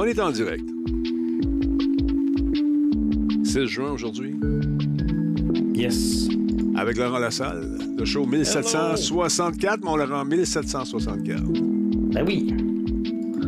[0.00, 0.64] On est en direct.
[3.42, 4.38] 16 juin aujourd'hui?
[5.74, 6.28] Yes.
[6.76, 7.78] Avec Laurent Lassalle.
[7.98, 11.42] Le show 1764, mon Laurent, 1764.
[12.12, 12.54] Ben oui.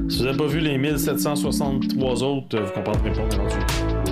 [0.09, 3.61] Si vous n'avez pas vu les 1763 autres, vous comprendrez pas aujourd'hui.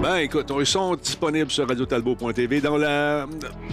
[0.00, 2.60] Ben écoute, ils sont disponibles sur radiotalbo.tv.
[2.60, 3.26] Dans la...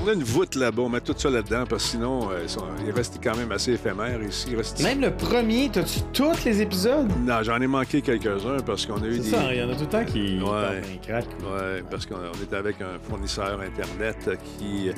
[0.05, 2.49] On a une voûte là-bas, on met tout ça là-dedans, parce que sinon, euh, ils,
[2.49, 2.61] sont...
[2.85, 4.49] ils restent quand même assez éphémères ici.
[4.83, 7.07] Même le premier, t'as-tu tous les épides?
[7.25, 9.29] Non, j'en ai manqué quelques-uns parce qu'on a eu C'est des...
[9.31, 10.41] ça, il y en a tout le temps qui Ouais.
[10.43, 11.25] partent d'un crack.
[11.41, 14.91] Ouais, parce qu'on on était avec un fournisseur Internet euh, qui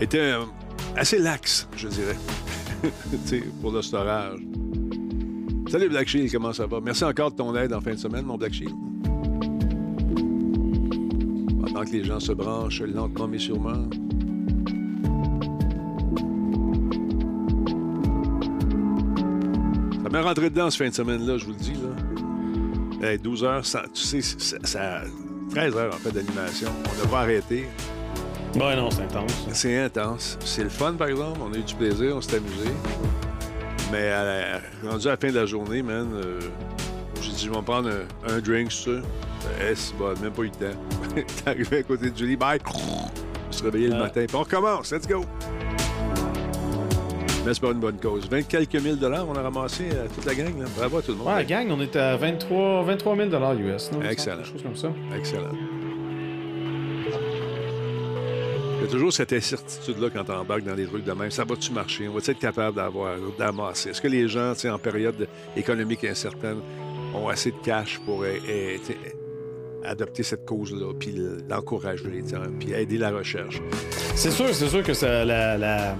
[0.00, 0.44] était euh,
[0.96, 2.16] assez lax, je dirais,
[3.10, 4.38] Tu sais, pour le storage.
[5.70, 6.78] Salut Black Shield, comment ça va?
[6.82, 8.74] Merci encore de ton aide en fin de semaine, mon Black Shield.
[11.84, 13.88] Que les gens se branchent lentement mais sûrement.
[20.02, 21.74] Ça m'est rentré dedans ce fin de semaine-là, je vous le dis.
[21.74, 23.08] Là.
[23.10, 25.02] Hey, 12 heures, ça- tu sais, ça, ça-
[25.50, 26.68] 13 heures en fait d'animation.
[26.84, 27.68] On n'a pas arrêté.
[28.58, 29.46] Ben non, c'est intense.
[29.52, 30.38] C'est intense.
[30.44, 31.38] C'est le fun, par exemple.
[31.42, 32.70] On a eu du plaisir, on s'est amusé.
[33.92, 36.40] Mais à la- rendu à la fin de la journée, man, euh,
[37.22, 38.90] j'ai dit, je vais me prendre un, un drink, ça.
[39.60, 40.78] Eh, c'est bon, même pas eu le temps.
[41.14, 42.58] T'es arrivé à côté de Julie, bye.
[42.64, 44.24] Je me suis réveillé le matin.
[44.26, 45.24] Puis on recommence, let's go.
[47.44, 48.28] Mais c'est pas une bonne cause.
[48.28, 50.58] 20 quelques mille dollars, on a ramassé euh, toute la gang.
[50.58, 50.66] Là.
[50.76, 51.28] Bravo à tout le monde.
[51.28, 53.92] Ouais, gang, on est à 23, 23 000 US.
[53.92, 54.36] Non, Excellent.
[54.36, 54.92] Quelque chose comme ça.
[55.16, 55.52] Excellent.
[58.76, 61.30] Il y a toujours cette incertitude-là quand on embarque dans des trucs de même.
[61.30, 62.08] Ça va-tu marcher?
[62.08, 63.90] On va-tu être capable d'avoir, d'amasser?
[63.90, 66.58] Est-ce que les gens, tu sais, en période économique incertaine,
[67.14, 68.80] ont assez de cash pour eh, eh,
[69.84, 71.14] adopter cette cause-là, puis
[71.48, 72.22] l'encourager,
[72.58, 73.60] puis aider la recherche?
[74.14, 75.96] C'est sûr, c'est sûr que ça, la, la-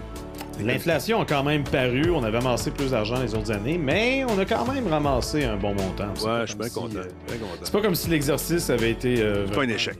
[0.63, 2.11] l'inflation a quand même paru.
[2.11, 5.57] On avait amassé plus d'argent les autres années, mais on a quand même ramassé un
[5.57, 6.09] bon montant.
[6.25, 6.97] Ouais, je suis bien si, content.
[6.99, 9.23] euh, c'est pas comme si l'exercice avait été.
[9.23, 9.97] euh, C'est pas un échec.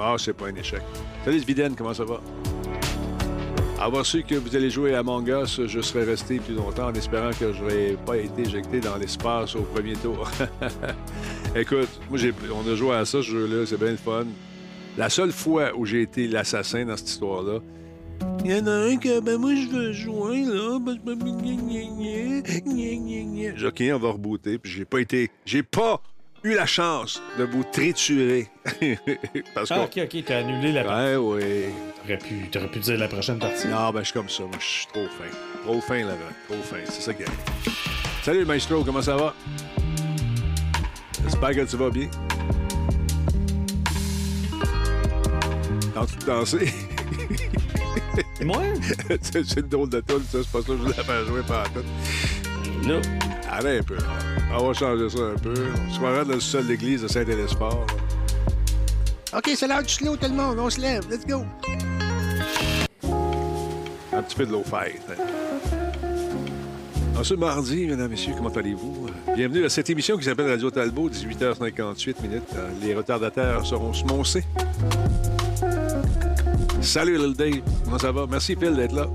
[0.00, 0.82] Ah, c'est pas un échec.
[1.24, 2.20] Salut Sviden, comment ça va?
[3.80, 6.94] Avoir su que vous allez jouer à Among Us, je serais resté plus longtemps en
[6.94, 10.30] espérant que je n'aurais pas été éjecté dans l'espace au premier tour.
[11.54, 14.26] Écoute, moi, j'ai- on a joué à ça, ce jeu-là, c'est bien le fun.
[14.98, 17.60] La seule fois où j'ai été l'assassin dans cette histoire-là,
[18.44, 21.14] il y en a un que, ben moi, je veux jouer, là, parce que...
[22.64, 25.30] gna, OK, on va rebooter, puis j'ai pas été...
[25.46, 26.00] J'ai pas
[26.42, 28.48] eu la chance de vous triturer.
[29.54, 29.70] parce.
[29.70, 31.16] Ah, ok, ok, t'as annulé la partie.
[31.16, 31.42] Ouais, oui.
[32.02, 33.66] T'aurais pu, t'aurais pu dire la prochaine partie.
[33.68, 34.42] Non, ben, je suis comme ça.
[34.42, 35.30] Moi, je suis trop fin.
[35.64, 36.14] Trop fin, là
[36.48, 36.76] Trop fin.
[36.84, 37.38] C'est ça qui arrive.
[38.22, 38.84] Salut, Maestro.
[38.84, 39.34] Comment ça va?
[41.24, 42.08] J'espère que tu vas bien.
[45.94, 46.72] Quand tu danser,
[48.44, 48.62] Moi?
[49.20, 50.38] c'est une drôle de tune, ça.
[50.42, 52.88] C'est pas ça que je voulais faire jouer par tout.
[52.88, 53.00] Là.
[53.50, 53.96] Allez un peu.
[54.52, 55.54] On va changer ça un peu.
[55.88, 57.86] On se croirait dans le sol de l'église de Saint-Élesport.
[59.36, 60.58] OK, c'est l'heure du slow, tout le monde.
[60.58, 61.08] On se lève.
[61.10, 61.44] Let's go.
[64.12, 65.02] Un petit peu de l'eau fête.
[67.16, 69.03] En ce mardi, mesdames, messieurs, comment allez-vous?
[69.34, 72.42] Bienvenue à cette émission qui s'appelle Radio Talbot, 18h58 minutes.
[72.56, 74.44] Euh, Les retardataires seront smoncés.
[76.80, 77.60] Salut, Lil Dave.
[77.84, 78.26] Comment ça va?
[78.30, 79.06] Merci, Phil, d'être là.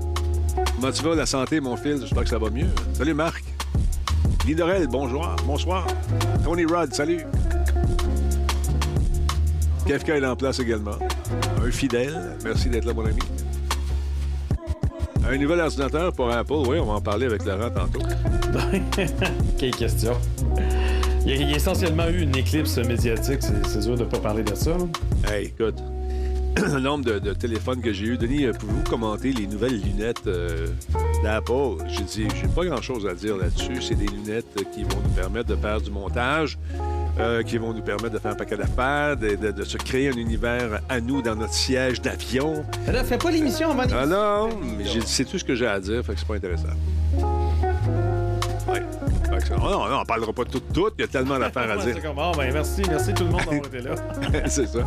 [0.76, 1.98] Comment tu vas, la santé, mon Phil?
[2.00, 2.66] J'espère que ça va mieux.
[2.92, 3.42] Salut, Marc.
[4.46, 5.26] Lidorel, bonjour.
[5.46, 5.86] Bonsoir.
[6.44, 7.20] Tony Rod, salut.
[9.86, 10.98] Kefka est en place également.
[11.64, 12.36] Un fidèle.
[12.44, 13.18] Merci d'être là, mon ami.
[15.28, 16.52] Un nouvel ordinateur pour Apple.
[16.66, 18.00] Oui, on va en parler avec Laurent tantôt.
[19.58, 20.12] Quelle question.
[21.26, 23.40] Il y, a, essentiellement eu une éclipse médiatique.
[23.42, 24.70] C'est, dur de pas parler de ça.
[24.70, 25.32] là.
[25.32, 25.76] Hey, écoute,
[26.56, 28.18] le nombre de, de téléphones que j'ai eu.
[28.18, 30.66] Denis, euh, pouvez-vous commenter les nouvelles lunettes euh,
[31.22, 31.84] d'Apple?
[31.86, 33.82] J'ai dit, j'ai pas grand-chose à dire là-dessus.
[33.82, 36.58] C'est des lunettes euh, qui vont nous permettre de faire du montage,
[37.18, 40.08] euh, qui vont nous permettre de faire un paquet d'affaires, de, de- de se créer
[40.08, 42.64] un univers à nous dans notre siège d'avion.
[42.90, 44.48] Là, fais pas l'émission avant Ah non,
[44.78, 46.68] mais c'est tout ce que j'ai à dire, fait que c'est pas intéressant.
[48.68, 48.82] Ouais.
[49.30, 50.88] Fait que ça- oh non, non, on parlera pas de tout, tout.
[50.98, 51.96] Il y a tellement d'affaires à dire.
[52.16, 53.94] Ah, ben, merci, merci tout le monde d'avoir été là.
[54.46, 54.80] c'est ça.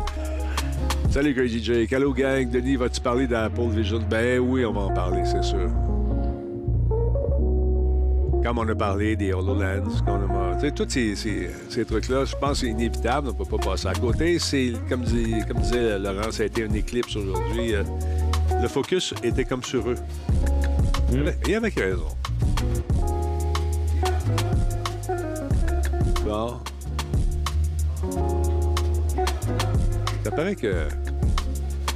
[1.11, 1.91] Salut Crazy Jake.
[1.93, 2.49] Hello gang.
[2.49, 3.99] Denis, vas-tu parler d'Apple Vision?
[4.09, 5.69] Ben oui, on va en parler, c'est sûr.
[8.43, 10.71] Comme on a parlé des HoloLens, qu'on a...
[10.71, 14.37] Tous ces, trucs-là, je pense que c'est inévitable, on ne peut pas passer à côté.
[14.37, 17.73] C'est, comme, dis- comme disait Laurent, ça a été un éclipse aujourd'hui.
[17.73, 17.83] Euh,
[18.61, 19.95] Le focus était comme sur eux.
[21.47, 22.07] Et avec raison.
[26.25, 26.59] Bon.
[30.23, 30.87] Ça paraît que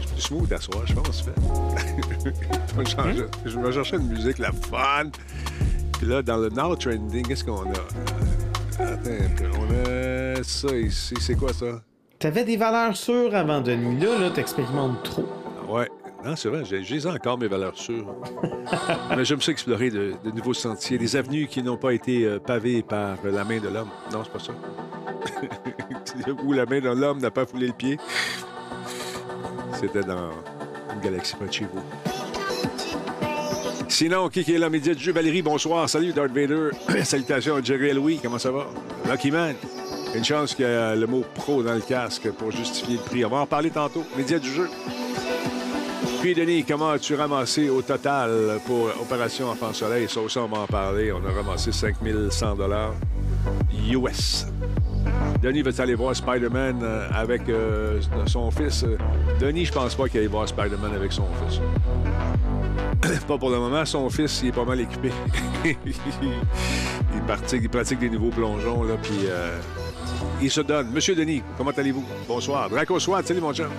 [0.02, 1.26] je suis smooth à soir, je pense.
[3.46, 5.10] je, me cherchais une musique, la fun.
[5.98, 7.78] Puis là, dans le Now Trending, qu'est-ce qu'on a?
[8.80, 9.50] Euh, Attends un peu.
[9.58, 10.44] On a.
[10.44, 11.82] Ça ici, c'est quoi ça?
[12.20, 14.00] T'avais des valeurs sûres avant, Denis.
[14.00, 15.26] Là, là, t'expérimentes trop.
[15.70, 15.90] Ouais.
[16.26, 18.08] Non, c'est vrai, j'ai encore mes valeurs sûres.
[19.16, 22.40] Mais j'aime ça explorer de, de nouveaux sentiers, des avenues qui n'ont pas été euh,
[22.40, 23.90] pavées par la main de l'homme.
[24.12, 24.54] Non, c'est pas ça.
[26.44, 27.98] Où la main de l'homme n'a pas foulé le pied.
[29.74, 30.32] C'était dans
[30.94, 31.82] une galaxie près de chez vous.
[33.90, 34.70] Sinon, qui est là?
[34.70, 35.90] Média du jeu, Valérie, bonsoir.
[35.90, 36.70] Salut, Darth Vader.
[37.04, 38.68] Salutations à Jerry Louis, comment ça va?
[39.10, 39.56] Lucky Man.
[40.14, 43.26] Une chance qu'il y a le mot pro dans le casque pour justifier le prix.
[43.26, 44.04] On va en parler tantôt.
[44.18, 44.70] Média du jeu.
[46.22, 50.08] Puis, Denis, comment as-tu ramassé au total pour Opération Enfant Soleil?
[50.10, 51.12] Ça aussi, on va en parler.
[51.12, 52.58] On a ramassé 5100
[53.90, 54.48] US.
[55.42, 58.84] Denis va aller voir Spider-Man euh, avec euh, son fils?
[58.84, 58.98] Euh,
[59.40, 61.60] Denis, je pense pas qu'il aille voir Spider-Man avec son fils.
[63.28, 63.86] pas pour le moment.
[63.86, 65.12] Son fils, il est pas mal équipé.
[65.66, 65.76] il,
[67.26, 69.58] pratique, il pratique des nouveaux plongeons, là, puis euh,
[70.42, 70.92] il se donne.
[70.92, 72.06] Monsieur Denis, comment allez-vous?
[72.28, 72.70] Bonsoir.
[72.70, 73.70] Draco Swat, salut mon chum.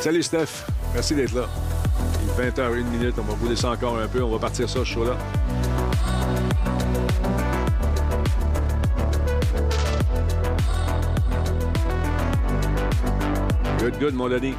[0.00, 0.64] Salut Steph,
[0.94, 1.46] merci d'être là.
[2.22, 4.22] Il est 20h01 minute, on va vous laisser encore un peu.
[4.22, 5.16] On va partir ça, ce show-là.
[13.80, 14.54] Good, good, mon Denis.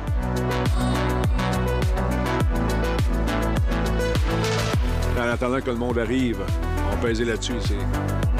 [5.15, 6.39] En attendant que le monde arrive,
[6.91, 7.53] on peut là-dessus.
[7.63, 8.30] C'est...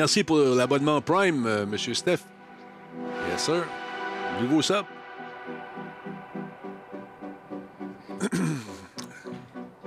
[0.00, 2.20] Merci pour l'abonnement Prime, euh, Monsieur Steph.
[3.30, 3.66] Yes, sir.
[4.40, 4.86] Nouveau sub.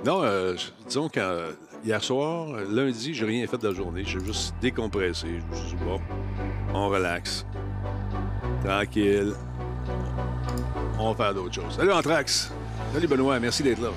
[0.04, 0.54] non, euh,
[0.86, 4.04] disons qu'hier soir, lundi, j'ai rien fait de la journée.
[4.06, 5.26] J'ai juste décompressé.
[5.26, 6.00] Je me suis dit, bon,
[6.72, 7.44] on relaxe.
[8.64, 9.32] Tranquille.
[10.96, 11.74] On va faire d'autres choses.
[11.74, 12.52] Salut, Anthrax.
[12.92, 13.40] Salut, Benoît.
[13.40, 13.90] Merci d'être là.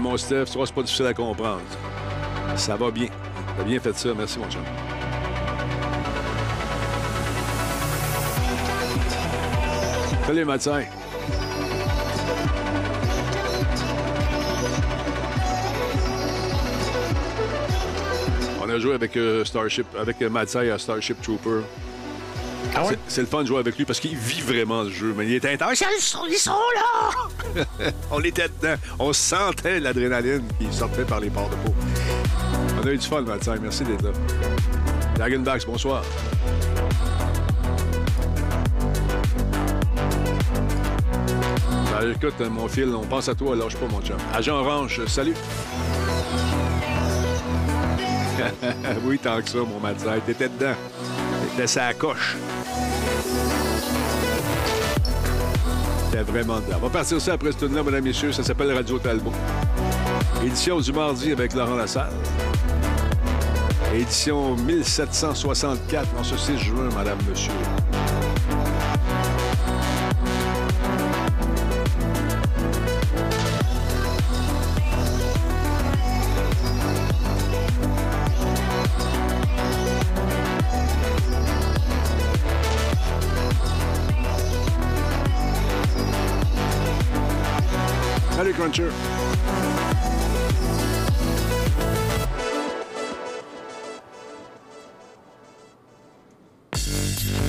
[0.00, 1.60] Mon Steph, tu vois, c'est pas difficile à comprendre.
[2.56, 3.08] Ça va bien.
[3.56, 4.08] T'as bien fait ça.
[4.16, 4.62] Merci, mon chum.
[10.26, 10.72] Salut, Mathieu.
[18.62, 21.62] On a joué avec euh, Starship, avec euh, à Starship Trooper.
[22.80, 22.98] Ah ouais?
[23.08, 25.14] C'est- le fun de jouer avec lui parce qu'il vit vraiment le jeu.
[25.16, 25.80] Mais il est intense.
[25.80, 27.62] Ils sont, ils sont là!
[28.10, 28.76] on était dedans.
[28.98, 31.74] On sentait l'adrénaline qui sortait par les pores de peau.
[32.82, 33.52] On a eu du fun, Mathieu.
[33.60, 34.10] Merci d'être là.
[35.16, 36.02] Dragonbacks, bonsoir.
[41.92, 44.16] Ben, écoute, mon fil, on pense à toi, lâche pas, mon chum.
[44.32, 45.34] Agent Orange, salut.
[49.04, 50.08] oui, tant que ça, mon Mathieu.
[50.24, 50.74] T'étais dedans.
[51.50, 52.36] T'étais sa coche.
[56.10, 56.76] T'es vraiment dedans.
[56.78, 58.32] On va partir ça après ce tour-là, mesdames, messieurs.
[58.32, 59.32] Ça s'appelle Radio Talbot.
[60.44, 62.12] Édition du mardi avec Laurent Lassalle.
[63.94, 67.52] Édition 1764, en ce 6 juin, madame, monsieur.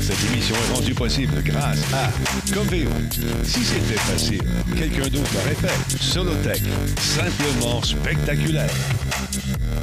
[0.01, 2.09] Cette émission est rendue possible grâce à
[2.51, 2.89] Coveo.
[3.43, 4.41] Si c'était facile,
[4.75, 6.03] quelqu'un d'autre l'aurait fait.
[6.03, 6.63] Solotech,
[6.97, 8.73] simplement spectaculaire.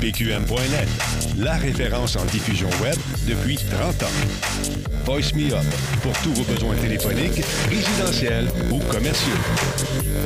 [0.01, 0.89] PQM.net,
[1.39, 2.97] la référence en diffusion web
[3.29, 4.58] depuis 30 ans.
[5.09, 5.65] Voice Me Up,
[6.03, 9.33] pour tous vos besoins téléphoniques, résidentiels ou commerciaux.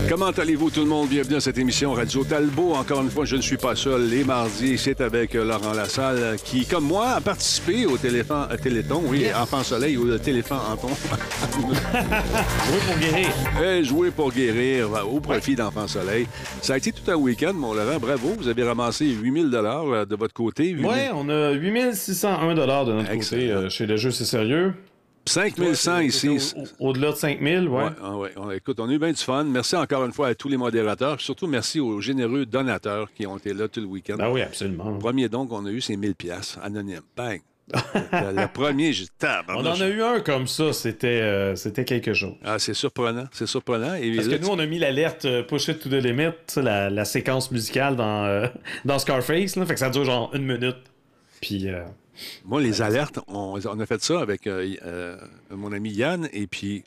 [0.09, 1.09] Comment allez-vous tout le monde?
[1.09, 2.75] Bienvenue à cette émission Radio Talbot.
[2.75, 4.09] Encore une fois, je ne suis pas seul.
[4.09, 8.49] Les mardis, c'est avec euh, Laurent Lassalle euh, qui, comme moi, a participé au téléphone,
[8.51, 10.89] euh, Téléthon, oui, Enfant Soleil ou le téléphone Anton.
[11.69, 11.77] Oui,
[12.87, 13.29] pour guérir.
[13.65, 16.27] Et jouer pour guérir au profit d'Enfant Soleil.
[16.61, 17.99] Ça a été tout un week-end, mon Laurent.
[18.01, 18.35] Bravo.
[18.39, 20.71] Vous avez ramassé 8000 dollars de votre côté.
[20.71, 23.41] 8 000 Ouais, on a 8601 de notre Excellent.
[23.41, 24.72] côté euh, chez Le Jeu, c'est sérieux.
[25.27, 26.55] 5100 ici.
[26.79, 27.85] Au- Au-delà de 5000, ouais.
[27.85, 28.57] Ouais, ah ouais.
[28.57, 29.45] Écoute, on a eu bien du fun.
[29.45, 31.21] Merci encore une fois à tous les modérateurs.
[31.21, 34.17] Surtout merci aux généreux donateurs qui ont été là tout le week-end.
[34.19, 34.91] Ben oui, absolument.
[34.91, 37.01] Le premier don qu'on a eu, c'est 1000 pièces anonyme.
[37.17, 37.41] Bang.
[37.73, 39.07] le, premier, j'ai
[39.49, 42.35] On en a eu un comme ça, c'était euh, c'était quelque chose.
[42.45, 43.95] Ah, c'est surprenant, c'est surprenant.
[43.95, 46.33] Et Parce là, que nous, on a mis l'alerte euh, Push It to the Limit,
[46.57, 48.47] la, la séquence musicale dans, euh,
[48.85, 50.77] dans Scarface, là, fait que ça dure genre une minute.
[51.41, 51.69] Puis,
[52.45, 55.17] Moi, les alertes, on, on a fait ça avec euh, euh,
[55.51, 56.85] mon ami Yann, et puis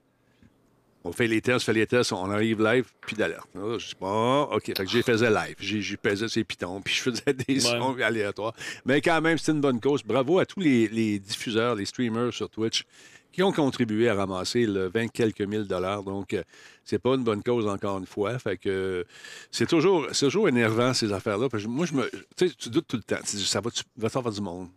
[1.04, 3.48] on fait les tests, on fait les tests, on arrive live, puis d'alerte.
[3.54, 4.66] Là, Je dis, bon, OK.
[4.66, 5.56] Fait que j'ai faisais live.
[5.60, 8.54] J'ai pesé ces pitons, puis je faisais des sons aléatoires.
[8.86, 10.04] Mais quand même, c'était une bonne cause.
[10.04, 12.86] Bravo à tous les, les diffuseurs, les streamers sur Twitch
[13.32, 16.04] qui ont contribué à ramasser le 20 quelques mille dollars.
[16.04, 16.42] Donc, euh,
[16.86, 18.40] c'est pas une bonne cause, encore une fois.
[18.40, 19.06] Fait que
[19.52, 21.50] c'est toujours, toujours énervant, ces affaires-là.
[21.68, 22.10] Moi, je me.
[22.38, 23.22] Tu sais, tu doutes tout le temps.
[23.30, 24.70] Tu dis, ça va, tu va faire du monde?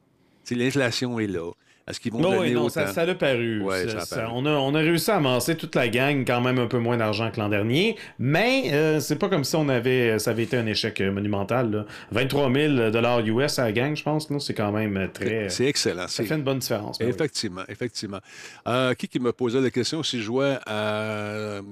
[0.55, 1.51] L'inflation est là.
[1.91, 2.69] Est-ce qu'ils vont non, donner oui, non, autant?
[2.85, 3.63] ça, ça l'a paru.
[3.63, 6.59] Ouais, Ça- ça on, a, on a réussi à amasser toute la gang, quand même
[6.59, 10.19] un peu moins d'argent que l'an dernier, mais euh, c'est pas comme si on avait,
[10.19, 11.71] ça avait été un échec euh, monumental.
[11.71, 11.87] là.
[12.13, 15.49] 23 000 US à la gang, je pense, c'est quand même euh, très.
[15.49, 16.09] C'est excellent.
[16.09, 16.99] Ça fait une bonne différence.
[16.99, 17.11] ben oui.
[17.15, 18.21] Effectivement, effectivement.
[18.67, 21.63] Euh, qui qui me posait la question si je jouais à euh,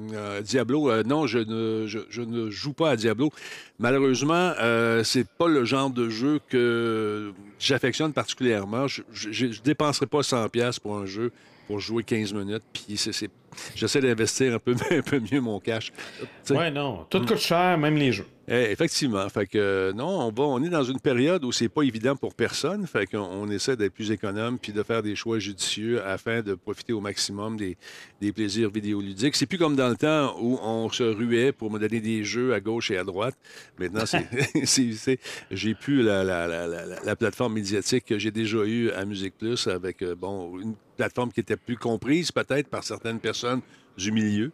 [0.42, 0.90] Diablo?
[0.90, 3.30] Euh, non, je ne, je, je ne joue pas à Diablo.
[3.78, 8.86] Malheureusement, euh, c'est pas le genre de jeu que j'affectionne particulièrement.
[8.88, 9.02] Je
[9.46, 11.32] ne dépenserai pas 100$ piastres pour un jeu
[11.66, 12.62] pour jouer 15 minutes.
[12.72, 13.30] Puis c'est-
[13.74, 15.92] j'essaie d'investir un peu, un peu mieux mon cash.
[16.20, 17.06] Tu sais, Ouais, non.
[17.10, 18.26] Tout coûte cher, même les jeux.
[18.48, 19.28] eh, effectivement.
[19.28, 22.14] Fait que euh, non, on, va, on est dans une période où c'est pas évident
[22.16, 22.86] pour personne.
[22.86, 26.54] Fait qu'on on essaie d'être plus économe puis de faire des choix judicieux afin de
[26.54, 27.76] profiter au maximum des,
[28.20, 29.34] des plaisirs vidéoludiques.
[29.36, 32.54] C'est plus comme dans le temps où on se ruait pour me donner des jeux
[32.54, 33.34] à gauche et à droite.
[33.78, 34.26] Maintenant, c'est,
[34.64, 35.18] c'est- c'est-
[35.50, 36.66] j'ai plus la- la- la-
[37.04, 41.30] la plateforme médiatique que j'ai déjà eue à Musique Plus avec euh, bon une plateforme
[41.30, 43.62] qui était plus comprise peut-être par certaines personnes Son
[43.96, 44.52] du milieu.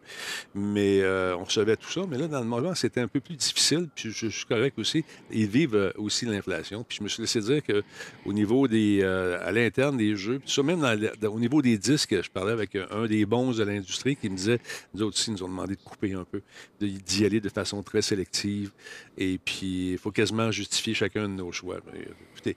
[0.55, 2.01] Mais euh, on recevait tout ça.
[2.09, 3.87] Mais là, dans le moment, c'était un peu plus difficile.
[3.95, 5.03] Puis je, je suis correct aussi.
[5.31, 6.83] Ils vivent euh, aussi l'inflation.
[6.87, 8.99] Puis je me suis laissé dire qu'au niveau des.
[9.01, 12.15] euh, à l'interne des jeux, puis ça, même dans le- dans- au niveau des disques,
[12.21, 14.59] je parlais avec un, des bons de l'industrie qui me disait
[14.93, 16.41] nous autres aussi, ils nous ont demandé de couper un peu,
[16.79, 18.71] d'y aller de façon très sélective.
[19.17, 21.77] Et puis, il faut quasiment justifier chacun de nos choix.
[21.91, 22.01] Mais,
[22.33, 22.55] écoutez,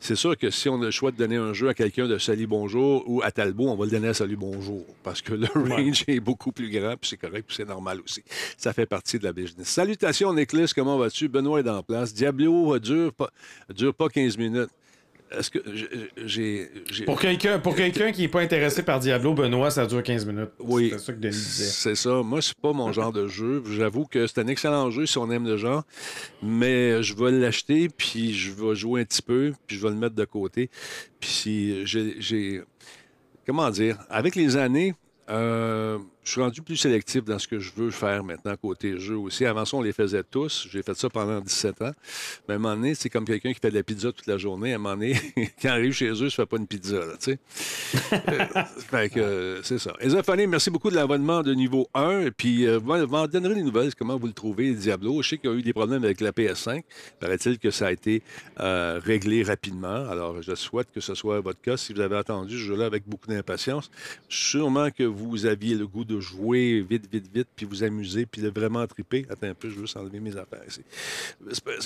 [0.00, 2.18] c'est sûr que si on a le choix de donner un jeu à quelqu'un de
[2.18, 5.46] Salut Bonjour ou à Talbot, on va le donner à Salut Bonjour parce que le
[5.54, 8.22] range est beaucoup plus grand, puis c'est correct, puis c'est normal aussi.
[8.56, 9.68] Ça fait partie de la business.
[9.68, 11.28] Salutations, Nicholas, comment vas-tu?
[11.28, 12.12] Benoît est en place.
[12.14, 13.30] Diablo euh, dure pas,
[13.72, 14.70] dure pas 15 minutes.
[15.30, 15.58] Est-ce que
[16.26, 16.68] j'ai-
[17.06, 20.50] Pour quelqu'un pour quelqu'un qui n'est pas intéressé par Diablo, Benoît, ça dure 15 minutes.
[20.60, 21.64] Oui, C'est ça que Denis disait.
[21.64, 22.22] c'est ça.
[22.22, 23.62] Moi, c'est pas mon genre de jeu.
[23.72, 25.82] J'avoue que c'est un excellent jeu si on aime le genre,
[26.42, 29.96] mais je vais l'acheter, puis je vais jouer un petit peu, puis je vais le
[29.96, 30.70] mettre de côté.
[31.18, 32.16] Puis si j'ai...
[32.20, 32.62] j'ai-
[33.46, 33.98] Comment dire?
[34.08, 34.94] Avec les années,
[35.28, 39.16] euh, je suis rendu plus sélectif dans ce que je veux faire maintenant côté jeu
[39.16, 39.44] aussi.
[39.44, 40.66] Avant ça, on les faisait tous.
[40.70, 41.92] J'ai fait ça pendant 17 ans.
[42.48, 44.38] Mais à un moment donné, c'est comme quelqu'un qui fait de la pizza toute la
[44.38, 44.72] journée.
[44.72, 46.66] À un moment donné, quand il arrive chez eux, il ne se fait pas une
[46.66, 47.38] pizza, là, tu sais.
[48.12, 49.92] Euh, fait que, euh, c'est ça.
[50.00, 52.20] Ezophané, merci beaucoup de l'abonnement de niveau 1.
[52.20, 55.20] Et puis, euh, vous m'en donnerez des nouvelles, comment vous le trouvez, Diablo.
[55.22, 56.82] Je sais qu'il y a eu des problèmes avec la PS5.
[57.20, 58.22] Paraît-il que ça a été
[58.60, 60.08] euh, réglé rapidement.
[60.08, 61.76] Alors, je souhaite que ce soit votre cas.
[61.76, 63.90] Si vous avez attendu ce jeu-là avec beaucoup d'impatience,
[64.28, 68.42] sûrement que vous aviez le goût de jouer vite, vite, vite, puis vous amuser, puis
[68.42, 69.26] de vraiment triper.
[69.30, 70.82] Attends un peu, je veux juste enlever mes affaires ici.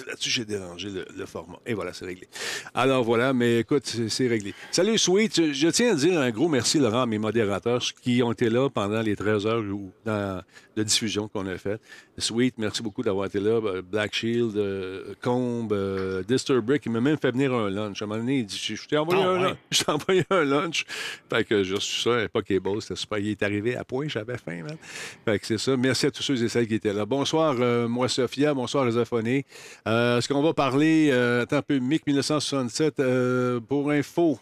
[0.07, 1.59] Là-dessus, j'ai dérangé le, format.
[1.67, 2.29] Et voilà, c'est réglé.
[2.75, 4.55] Alors voilà, mais écoute, c'est réglé.
[4.71, 5.53] Salut, Sweet.
[5.53, 8.69] Je, tiens à dire un gros merci, Laurent, à mes modérateurs qui ont été là
[8.71, 10.43] pendant les 13 heures ou dans-
[10.79, 11.81] de diffusion qu'on a fait.
[12.17, 13.61] Sweet, merci beaucoup d'avoir été là.
[13.65, 18.01] Euh, Black Shield, euh, Combe, euh, Disturbrick, il m'a même fait venir un lunch.
[18.01, 19.43] À un moment donné, il dit Je t'ai envoyé, un ouais.
[19.43, 19.57] lunch.
[19.71, 20.87] Je t'ai envoyé un lunch.
[21.29, 23.19] Fait que j'ai reçu ça, un Pokéball, c'était super.
[23.19, 24.77] Il est arrivé à point, j'avais faim, man.
[25.25, 25.77] Fait que c'est ça.
[25.77, 27.05] Merci à tous ceux et celles qui étaient là.
[27.05, 28.55] Bonsoir, euh, moi, Sophia.
[28.55, 34.39] Bonsoir, les Est-ce qu'on va parler, attends un peu, MiG 1967, euh, pour info?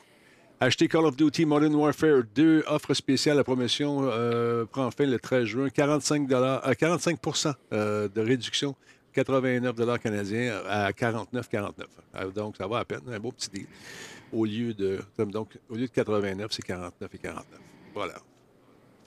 [0.58, 5.18] Acheter Call of Duty Modern Warfare 2, offre spéciale, la promotion euh, prend fin le
[5.18, 7.18] 13 juin, 45, euh, 45
[7.74, 8.74] euh, de réduction,
[9.12, 11.72] 89 canadiens à 49,49.
[12.14, 13.66] Euh, donc, ça va à peine, un beau petit deal.
[14.32, 17.60] Au lieu de, donc, au lieu de 89, c'est 49 et 49.
[17.92, 18.14] Voilà.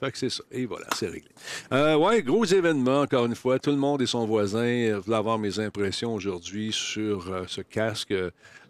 [0.00, 0.42] Fait que c'est ça.
[0.50, 1.28] Et voilà, c'est réglé.
[1.72, 3.58] Euh, ouais, gros événement, encore une fois.
[3.58, 8.14] Tout le monde et son voisin voulaient avoir mes impressions aujourd'hui sur euh, ce casque.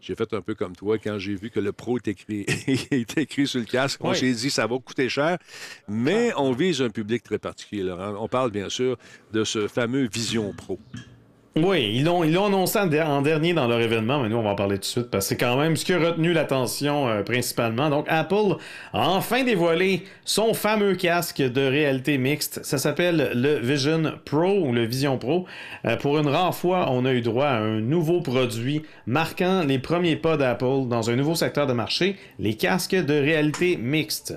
[0.00, 2.44] J'ai fait un peu comme toi quand j'ai vu que le Pro est écrit,
[2.90, 4.00] est écrit sur le casque.
[4.02, 4.16] On Oui.
[4.16, 5.38] s'est dit ça va coûter cher,
[5.88, 8.16] mais on vise un public très particulier, Laurent.
[8.18, 8.96] On parle bien sûr
[9.32, 10.78] de ce fameux Vision Pro.
[11.62, 14.76] Oui, ils l'ont, annoncé en dernier dans leur événement, mais nous, on va en parler
[14.76, 17.90] tout de suite parce que c'est quand même ce qui a retenu l'attention euh, principalement.
[17.90, 18.56] Donc, Apple
[18.92, 22.60] a enfin dévoilé son fameux casque de réalité mixte.
[22.64, 25.46] Ça s'appelle le Vision Pro ou le Vision Pro.
[25.84, 29.78] Euh, pour une rare fois, on a eu droit à un nouveau produit marquant les
[29.78, 34.34] premiers pas d'Apple dans un nouveau secteur de marché, les casques de réalité mixte.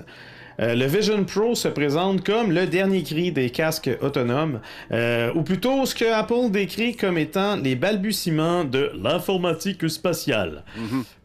[0.60, 4.60] Euh, le Vision Pro se présente comme le dernier cri des casques autonomes,
[4.92, 10.62] euh, ou plutôt ce que Apple décrit comme étant les balbutiements de l'informatique spatiale.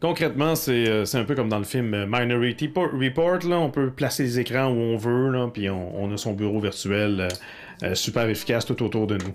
[0.00, 3.38] Concrètement, c'est euh, c'est un peu comme dans le film Minority Po- Report.
[3.48, 6.32] Là, on peut placer les écrans où on veut, là, puis on, on a son
[6.32, 7.28] bureau virtuel.
[7.82, 9.34] euh, super efficace tout autour de nous.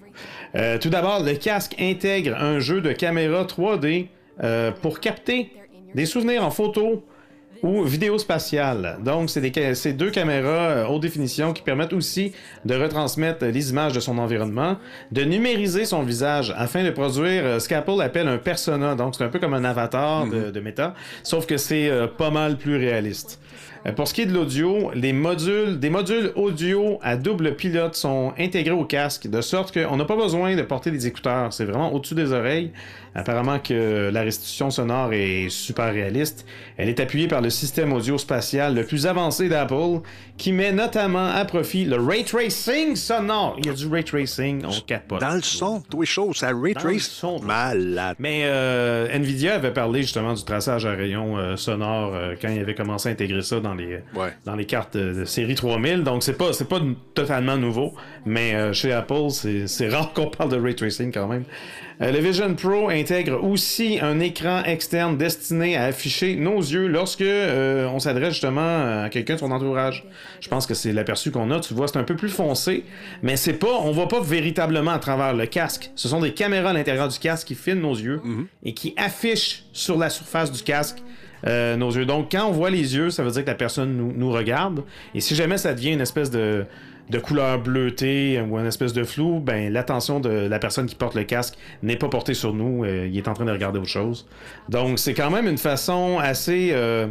[0.56, 4.08] Euh, tout d'abord, le casque intègre un jeu de caméra 3D
[4.44, 5.52] euh, pour capter
[5.96, 7.04] des souvenirs en photo
[7.66, 8.98] ou vidéo spatiale.
[9.04, 12.32] Donc, c'est des deux caméras euh, haute définition qui permettent aussi
[12.64, 14.78] de retransmettre les images de son environnement,
[15.12, 18.94] de numériser son visage afin de produire euh, ce qu'Apple appelle un persona.
[18.94, 20.94] Donc, c'est un peu comme un avatar de, de Meta,
[21.24, 23.40] sauf que c'est euh, pas mal plus réaliste.
[23.88, 27.96] Euh, Pour ce qui est de l'audio, les modules, des modules audio à double pilote
[27.96, 31.52] sont intégrés au casque, de sorte qu'on n'a pas besoin de porter des écouteurs.
[31.52, 32.72] C'est vraiment au-dessus des oreilles.
[33.16, 36.46] Apparemment que la restitution sonore est super réaliste.
[36.78, 40.02] Elle est appuyée par le système audio spatial le plus avancé d'Apple,
[40.38, 43.56] qui met notamment à profit le ray tracing sonore.
[43.60, 45.22] Il y a du ray tracing, on capote.
[45.22, 47.24] Dans le son, tous les choses, ça ray trace.
[47.42, 48.16] Malade.
[48.20, 52.60] Mais euh, Nvidia avait parlé justement du traçage à rayon euh, sonore euh, quand il
[52.60, 54.34] avait commencé à intégrer ça dans les, Ouais.
[54.46, 56.04] dans les cartes de, de série 3000.
[56.04, 56.82] Donc c'est pas c'est pas
[57.14, 57.94] totalement nouveau,
[58.26, 61.44] mais euh, chez Apple c'est c'est rare qu'on parle de ray tracing quand même.
[62.02, 67.22] Euh, le Vision Pro intègre aussi un écran externe destiné à afficher nos yeux lorsque
[67.22, 70.04] euh, on s'adresse justement à quelqu'un de son entourage.
[70.42, 71.60] Je pense que c'est l'aperçu qu'on a.
[71.62, 72.84] Tu vois, c'est un peu plus foncé,
[73.24, 75.92] mais c'est pas, on voit pas véritablement à travers le casque.
[75.96, 78.22] Ce sont des caméras à l'intérieur du casque qui filment nos yeux
[78.64, 80.98] et qui affichent sur la surface du casque
[81.48, 82.06] euh, nos yeux.
[82.06, 84.84] Donc, quand on voit les yeux, ça veut dire que la personne nous, nous regarde.
[85.14, 86.66] Et si jamais ça devient une espèce de,
[87.10, 91.16] de couleur bleutée ou une espèce de flou, ben l'attention de la personne qui porte
[91.16, 92.84] le casque n'est pas portée sur nous.
[92.84, 94.28] euh, il est en train de regarder autre chose.
[94.70, 96.70] Donc, c'est quand même une façon assez.
[96.74, 97.08] euh,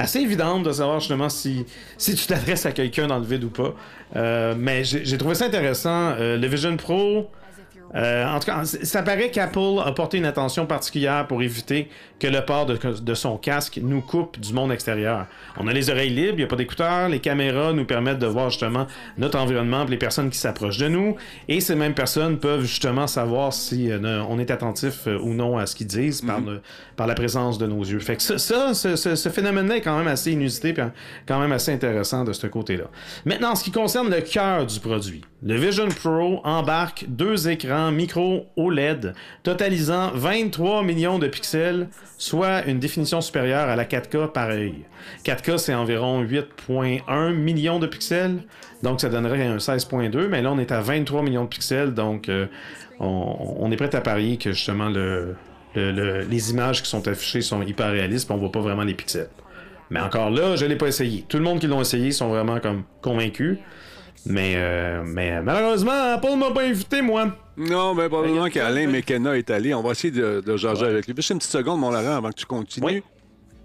[0.00, 3.50] assez évidente de savoir justement si, si tu t'adresses à quelqu'un dans le vide ou
[3.50, 3.74] pas.
[4.14, 6.12] Euh, mais j'ai trouvé ça intéressant.
[6.18, 7.28] Euh, le Vision Pro,
[7.94, 12.26] euh, en tout cas, ça paraît qu'Apple a porté une attention particulière pour éviter que
[12.26, 15.26] le port de, de son casque nous coupe du monde extérieur.
[15.56, 18.26] On a les oreilles libres, il n'y a pas d'écouteurs, les caméras nous permettent de
[18.26, 21.16] voir justement notre environnement, les personnes qui s'approchent de nous,
[21.48, 25.56] et ces mêmes personnes peuvent justement savoir si euh, on est attentif euh, ou non
[25.58, 26.60] à ce qu'ils disent par, le-
[26.96, 28.00] par la présence de nos yeux.
[28.00, 30.82] Fait que ça, ça, ce, ce- ce phénomène-là est quand même assez inusité, puis
[31.26, 32.84] quand même assez intéressant de ce côté-là.
[33.24, 37.92] Maintenant, en ce qui concerne le cœur du produit, le Vision Pro embarque deux écrans
[37.92, 44.48] micro OLED totalisant 23 millions de pixels, soit une définition supérieure à la 4K par
[44.48, 44.74] œil.
[45.24, 48.38] 4K, c'est environ 8,1 millions de pixels,
[48.82, 52.28] donc ça donnerait un 16,2, mais là on est à 23 millions de pixels, donc
[52.28, 52.46] euh,
[52.98, 55.36] on, est prêt à parier que justement le,
[55.76, 58.82] le- le- les images qui sont affichées sont hyper réalistes, puis on voit pas vraiment
[58.82, 59.28] les pixels.
[59.90, 61.24] Mais encore là, je l'ai pas essayé.
[61.28, 63.56] Tout le monde qui l'ont essayé sont vraiment comme convaincus.
[64.28, 67.34] Mais, euh, mais malheureusement, Apple m'a pas invité, moi.
[67.56, 69.72] Non, mais probablement qu'Alain McKenna est allé.
[69.74, 71.14] On va essayer de, de jaser avec lui.
[71.16, 73.02] Juste une petite seconde, mon Laurent, avant que tu continues.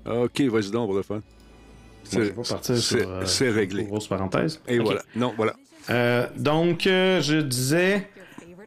[0.05, 1.21] OK, vas-y donc pour le fun.
[2.03, 3.83] C'est euh, c'est réglé.
[3.85, 4.61] Grosse parenthèse.
[4.67, 5.01] Et voilà.
[5.15, 5.53] Non, voilà.
[5.89, 8.07] Euh, donc, euh, je disais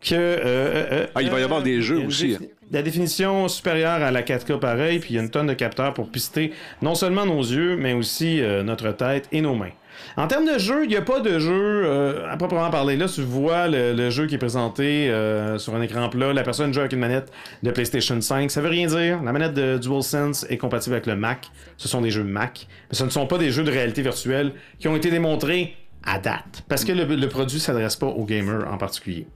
[0.01, 0.15] que.
[0.15, 2.37] euh, euh, euh, Ah, il va y avoir des jeux aussi,
[2.71, 5.95] La définition supérieure à la 4K pareil, puis il y a une tonne de capteurs
[5.95, 9.71] pour pister non seulement nos yeux, mais aussi euh, notre tête et nos mains.
[10.17, 12.97] En termes de jeu, il n'y a pas de jeu euh, à proprement parler.
[12.97, 16.33] Là, tu vois le, jeu qui est présenté euh, sur un écran plat.
[16.33, 17.31] La personne joue avec une manette
[17.63, 18.51] de PlayStation 5.
[18.51, 19.23] Ça veut rien dire.
[19.23, 21.51] La manette de DualSense est compatible avec le Mac.
[21.77, 22.67] Ce sont des jeux Mac.
[22.91, 26.19] Mais ce ne sont pas des jeux de réalité virtuelle qui ont été démontrés à
[26.19, 26.65] date.
[26.69, 29.27] Parce que le, le produit ne s'adresse pas aux gamers en particulier.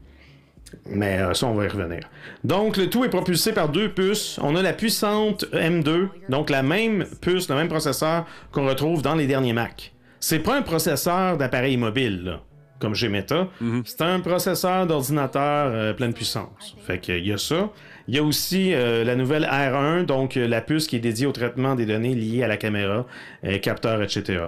[0.87, 2.09] Mais euh, ça, on va y revenir.
[2.45, 4.39] Donc, le tout est propulsé par deux puces.
[4.43, 9.15] On a la puissante M2, donc la même puce, le même processeur qu'on retrouve dans
[9.15, 9.93] les derniers Mac.
[10.21, 12.41] C'est pas un processeur d'appareil mobile, là,
[12.79, 13.49] comme chez Meta.
[13.85, 16.77] C'est un processeur d'ordinateur euh, pleine puissance.
[16.87, 17.71] Fait qu'il y a ça.
[18.11, 21.27] Il y a aussi euh, la nouvelle R1, donc euh, la puce qui est dédiée
[21.27, 23.07] au traitement des données liées à la caméra,
[23.45, 24.47] euh, capteurs, etc.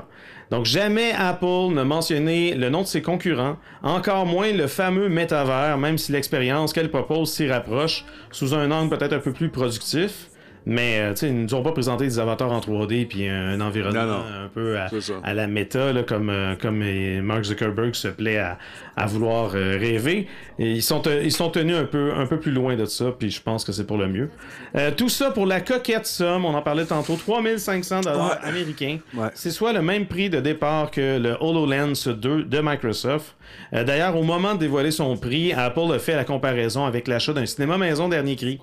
[0.50, 5.78] Donc jamais Apple n'a mentionné le nom de ses concurrents, encore moins le fameux métavers,
[5.78, 10.28] même si l'expérience qu'elle propose s'y rapproche, sous un angle peut-être un peu plus productif.
[10.64, 14.18] Mais euh, ils nous ont pas présenté des avatars en 3D puis un, environnement Non,
[14.18, 14.44] non.
[14.44, 14.76] un peu
[15.24, 18.58] à, la méta, là, comme, euh, comme euh, Mark Zuckerberg se plaît à,
[18.96, 20.28] à vouloir rêver.
[20.58, 23.30] Et ils, sont, ils sont tenus un peu, un peu plus loin de ça, puis
[23.30, 24.30] je pense que c'est pour le mieux.
[24.76, 28.48] Euh, tout ça pour la coquette somme, on en parlait tantôt, 3500 dollars Ouais.
[28.48, 28.98] américains.
[29.14, 29.28] Ouais.
[29.34, 33.34] C'est soit le même prix de départ que le HoloLens 2 de Microsoft.
[33.74, 37.32] Euh, D'ailleurs, au moment de dévoiler son prix, Apple a fait la comparaison avec l'achat
[37.32, 38.60] d'un cinéma maison dernier cri.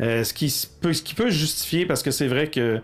[0.00, 2.80] Euh, ce, qui peut, ce qui peut justifier, parce que c'est vrai que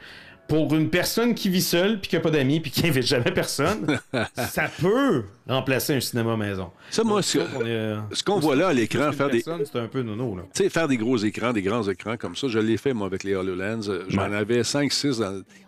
[0.49, 3.31] pour une personne qui vit seule, puis qui n'a pas d'amis, puis qui invite jamais
[3.31, 3.99] personne,
[4.35, 6.71] ça peut remplacer un cinéma maison.
[6.91, 10.03] Ça, moi, ce, euh, ce qu'on voit là à l'écran, faire des, C'est un peu
[10.03, 10.43] nono, là.
[10.55, 13.07] Tu sais, faire des gros écrans, des grands écrans comme ça, je l'ai fait, moi,
[13.07, 13.89] avec les HoloLens.
[13.89, 14.37] Euh, J'en Ouais.
[14.37, 15.21] avais 5-6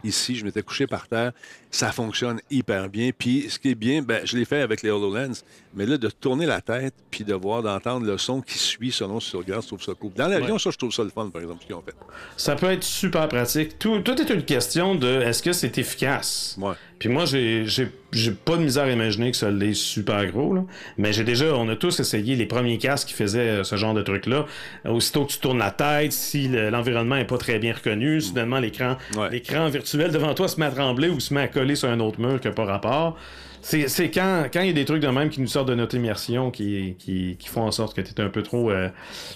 [0.04, 0.36] ici.
[0.36, 1.32] Je m'étais couché par terre.
[1.70, 3.10] Ça fonctionne hyper bien.
[3.16, 5.42] Puis, ce qui est bien, ben, je l'ai fait avec les HoloLens.
[5.74, 9.20] Mais là, de tourner la tête puis de voir, d'entendre le son qui suit selon
[9.20, 10.12] si tu regardes, je trouve ça cool.
[10.14, 10.58] Dans l'avion, Ouais.
[10.58, 11.94] ça, je trouve ça le fun, par exemple, ce qu'ils ont fait.
[12.36, 13.78] Ça peut être super pratique.
[13.78, 16.56] Tout, tout est une question de est-ce que c'est efficace?
[16.60, 16.74] Ouais.
[16.98, 17.66] Puis moi, j'ai
[18.44, 20.64] pas de misère à imaginer que ça l'est super gros, là.
[20.98, 23.94] Mais j'ai déjà, on a tous essayé les premiers casques qui faisaient euh, ce genre
[23.94, 24.46] de truc-là.
[24.88, 28.58] Aussitôt que tu tournes la tête, si le- l'environnement est pas très bien reconnu, soudainement
[28.58, 29.30] l'écran, Ouais.
[29.30, 32.00] l'écran virtuel devant toi se met à trembler ou se met à coller sur un
[32.00, 33.16] autre mur qui n'a pas rapport.
[33.64, 36.50] C'est, quand, il y a des trucs de même qui nous sortent de notre immersion
[36.50, 36.96] qui,
[37.46, 38.72] font en sorte que tu es un peu trop.
[38.72, 38.88] euh,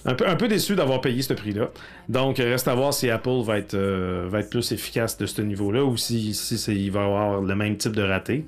[0.05, 1.71] un, peu, déçu d'avoir payé ce prix-là.
[2.09, 5.97] Donc, reste à voir si Apple va être, euh, plus efficace de ce niveau-là ou
[5.97, 6.31] si,
[6.69, 8.45] il va avoir le même type de raté.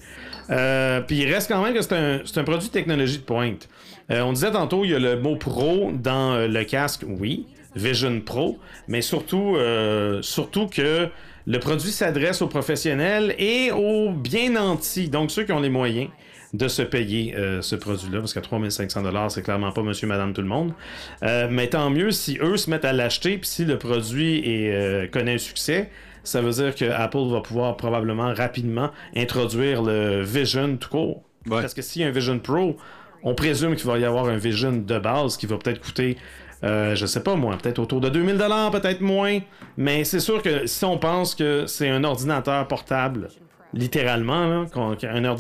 [0.51, 1.93] Euh, Puis il reste quand même que c'est
[2.39, 3.69] un, produit de technologie de pointe.
[4.11, 7.47] On disait tantôt, il y a le mot pro dans le casque, oui.
[7.77, 11.11] Vision Pro, mais surtout que
[11.49, 16.11] le produit s'adresse aux professionnels et aux bien nantis, donc ceux qui ont les moyens
[16.53, 20.43] de se payer euh, ce produit-là, parce qu'à 3500 c'est clairement pas monsieur, madame, tout
[20.43, 20.75] le monde.
[21.23, 24.75] Euh, mais tant mieux si eux se mettent à l'acheter, puis si le produit est,
[24.75, 25.91] euh, connaît un succès,
[26.23, 31.23] ça veut dire que Apple va pouvoir probablement rapidement introduire le Vision tout court.
[31.47, 31.63] Ouais.
[31.63, 32.77] Parce que s'il y a un Vision Pro,
[33.23, 36.19] on présume qu'il va y avoir un Vision de base qui va peut-être coûter,
[36.65, 38.37] euh, je sais pas moi, peut-être autour de 2000
[38.73, 39.39] peut-être moins.
[39.77, 43.29] Mais c'est sûr que si on pense que c'est un ordinateur portable,
[43.73, 44.65] littéralement,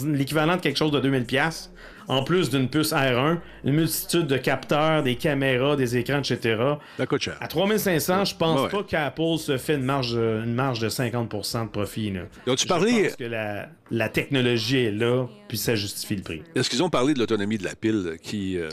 [0.07, 1.72] l'équivalent de quelque chose de 2000 pièces,
[2.08, 6.56] en plus d'une puce R1, une multitude de capteurs, des caméras, des écrans, etc.
[6.96, 7.36] Ça coûte cher.
[7.40, 8.68] À 3500, je pense Ouais.
[8.70, 12.10] pas qu'Apple se fait une marge, une marge de 50% de profit.
[12.12, 12.20] Là.
[12.66, 16.42] Parlé- pense que la, la technologie est là, puis ça justifie le prix.
[16.54, 18.58] Est-ce qu'ils ont parlé de l'autonomie de la pile qui.
[18.58, 18.68] euh,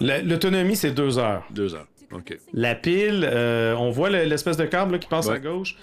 [0.00, 1.44] La- L'autonomie, c'est deux heures.
[1.50, 1.86] deux heures.
[2.10, 2.38] OK.
[2.54, 5.34] La pile, euh, on voit le- l'espèce de câble là, qui passe Ouais.
[5.34, 5.76] à gauche.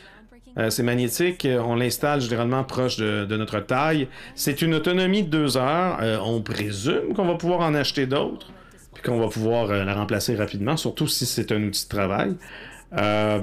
[0.58, 1.46] Euh, c'est magnétique.
[1.46, 4.08] Euh, On l'installe généralement proche de, notre taille.
[4.36, 5.98] C'est une autonomie de deux heures.
[6.02, 8.48] Euh, on présume qu'on va pouvoir en acheter d'autres,
[8.94, 12.36] puis qu'on va pouvoir la remplacer rapidement, surtout si c'est un outil de travail.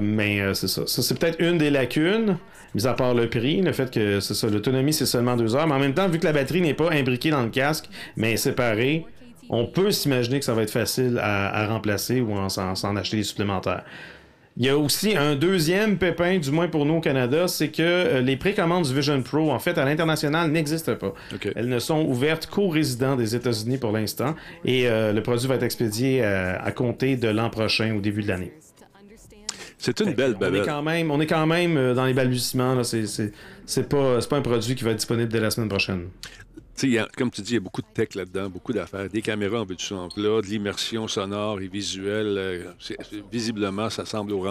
[0.01, 0.87] Mais c'est ça.
[0.87, 2.37] Ça, c'est peut-être une des lacunes,
[2.73, 5.67] mis à part le prix, le fait que c'est ça, l'autonomie, c'est seulement deux heures.
[5.67, 7.85] Mais en même temps, vu que la batterie n'est pas imbriquée dans le casque,
[8.17, 9.05] mais séparée,
[9.49, 13.17] on peut s'imaginer que ça va être facile à, à remplacer ou en s'en acheter
[13.17, 13.83] des supplémentaires.
[14.55, 17.81] Il y a aussi un deuxième pépin, du moins pour nous au Canada, c'est que
[17.81, 21.15] euh, les précommandes du Vision Pro, en fait, à l'international, n'existent pas.
[21.55, 25.55] Elles ne sont ouvertes qu'aux résidents des États-Unis pour l'instant, et euh, le produit va
[25.55, 28.53] être expédié euh, à compter de l'an prochain, au début de l'année.
[29.79, 32.81] C'est une belle On est quand même, on est quand même dans les balbutiements.
[32.83, 33.05] C'est,
[33.65, 36.07] c'est, pas, pas un produit qui va être disponible dès la semaine prochaine.
[36.81, 39.21] Y a- comme tu dis, il y a beaucoup de tech là-dedans, beaucoup d'affaires, des
[39.21, 42.35] caméras en veux-tu en plat, de l'immersion sonore et visuelle.
[42.37, 42.63] euh,
[43.31, 44.41] visiblement, ça semble au,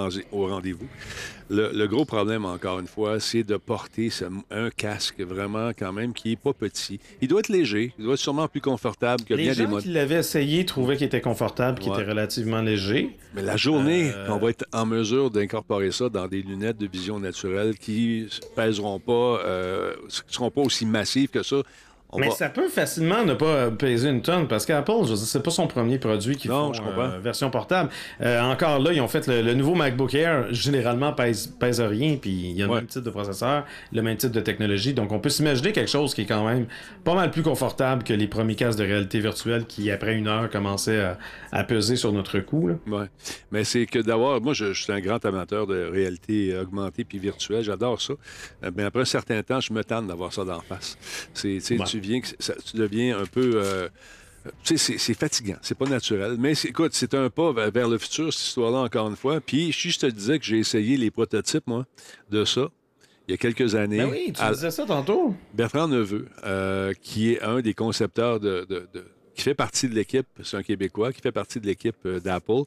[0.49, 0.87] rendez-vous.
[1.51, 5.93] Le, le gros problème, encore une fois, c'est de porter ce- un casque vraiment quand
[5.93, 7.01] même qui est pas petit.
[7.21, 9.69] Il doit être léger, il doit être sûrement plus confortable que Les bien des gens
[9.69, 9.83] modes.
[9.83, 12.01] qui l'avaient essayé trouvaient qu'il était confortable, qu'il Ouais.
[12.01, 13.17] était relativement léger.
[13.35, 16.87] Mais la journée, Euh, on va être en mesure d'incorporer ça dans des lunettes de
[16.87, 19.95] vision naturelle qui pèseront pas, euh,
[20.29, 21.57] seront pas aussi massives que ça.
[22.15, 25.43] On Mais va- ça peut facilement ne pas peser une tonne parce qu'Apple, je c'est
[25.43, 27.05] pas son premier produit qui font je comprends.
[27.05, 27.89] euh, version portable.
[28.21, 32.17] Euh, encore là, ils ont fait le, le nouveau MacBook Air, généralement pèse, pèse rien,
[32.21, 32.79] puis il y a le Ouais.
[32.81, 34.93] même type de processeur, le même type de technologie.
[34.93, 36.67] Donc on peut s'imaginer quelque chose qui est quand même
[37.03, 40.51] pas mal plus confortable que les premiers casques de réalité virtuelle qui, après une heure,
[40.51, 41.19] commençaient à,
[41.51, 42.69] à peser sur notre cou.
[42.69, 42.75] là.
[42.89, 43.07] Ouais.
[43.53, 44.41] Mais c'est que d'avoir.
[44.43, 47.63] Moi, je, je suis un grand amateur de réalité augmentée puis virtuelle.
[47.63, 48.13] J'adore ça.
[48.65, 50.99] Euh, Mais après un certain temps, je me tente d'avoir ça d'en face.
[51.33, 51.85] C'est, sais, Ouais.
[51.87, 52.02] tu,
[52.39, 53.53] ça- tu deviens un peu.
[53.57, 53.89] euh,
[54.65, 56.37] tu sais, c'est, fatigant, c'est pas naturel.
[56.39, 59.41] Mais écoute, c'est un pas vers, le futur, cette histoire-là, encore une fois.
[59.41, 61.87] Puis, si je te disais que j'ai essayé les prototypes, moi,
[62.31, 62.69] de ça,
[63.29, 63.99] il y a quelques années.
[63.99, 65.35] Ben oui, tu à- disais ça tantôt.
[65.55, 69.05] Bertrand Neveu, euh, qui est un des concepteurs de, de- de-
[69.37, 72.63] qui fait partie de l'équipe, c'est un Québécois, qui fait partie de l'équipe euh, d'Apple.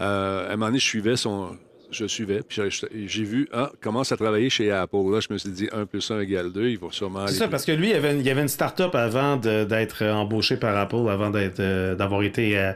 [0.00, 1.54] Euh, à un moment donné, je suivais son,
[1.90, 2.60] je suivais, puis
[3.06, 5.10] j'ai vu, ah, commence à travailler chez Apple.
[5.10, 7.48] Là, je me suis dit, 1 plus 1 égale 2, il faut sûrement C'est ça,
[7.48, 10.76] parce que lui, il y avait une, il avait une start-up avant d'être embauché par
[10.76, 12.72] Apple, avant d'être, euh, d'avoir été euh,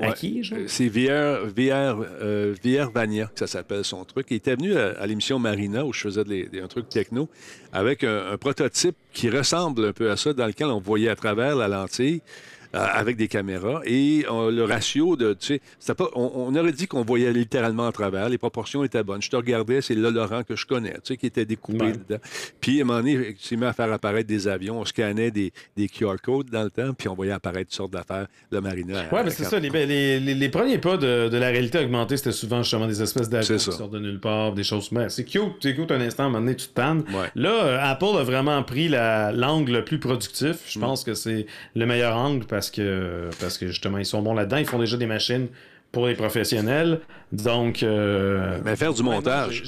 [0.00, 0.42] acquis.
[0.66, 4.26] C'est VR, VR, euh, VR Vania, ça s'appelle son truc.
[4.30, 7.28] Il était venu à, l'émission Marina, où je faisais des, un truc techno,
[7.72, 11.16] avec un, un prototype qui ressemble un peu à ça, dans lequel on voyait à
[11.16, 12.22] travers la lentille.
[12.74, 13.80] Euh, avec des caméras.
[13.86, 17.92] Et euh, le ratio de, tu sais, pas, on, aurait dit qu'on voyait littéralement à
[17.92, 18.28] travers.
[18.28, 19.22] Les proportions étaient bonnes.
[19.22, 22.20] Je te regardais, c'est là Laurent que je connais, tu sais, qui était découpé dedans.
[22.60, 24.80] Puis à un moment donné, s'est mis à faire apparaître des avions.
[24.80, 27.92] On scannait des, des QR codes dans le temps, puis on voyait apparaître toutes sortes
[27.92, 29.04] d'affaires, le marina.
[29.12, 29.58] Oui, mais c'est ça.
[29.58, 33.30] Les, les, les, premiers pas de, de la réalité augmentée, c'était souvent justement des espèces
[33.30, 34.92] d'avions qui sortent de nulle part, des choses.
[34.92, 37.04] Mais c'est cute, c'est cute un instant, à un moment donné, tu te tannes.
[37.34, 40.58] Là, euh, Apple a vraiment pris l'angle le plus productif.
[40.68, 40.82] Je mm.
[40.82, 44.56] pense que c'est le meilleur angle parce que parce que justement, ils sont bons là-dedans.
[44.56, 45.46] Ils font déjà des machines
[45.92, 47.00] pour les professionnels.
[47.30, 47.84] Donc.
[47.84, 49.62] Euh, mais faire du montage.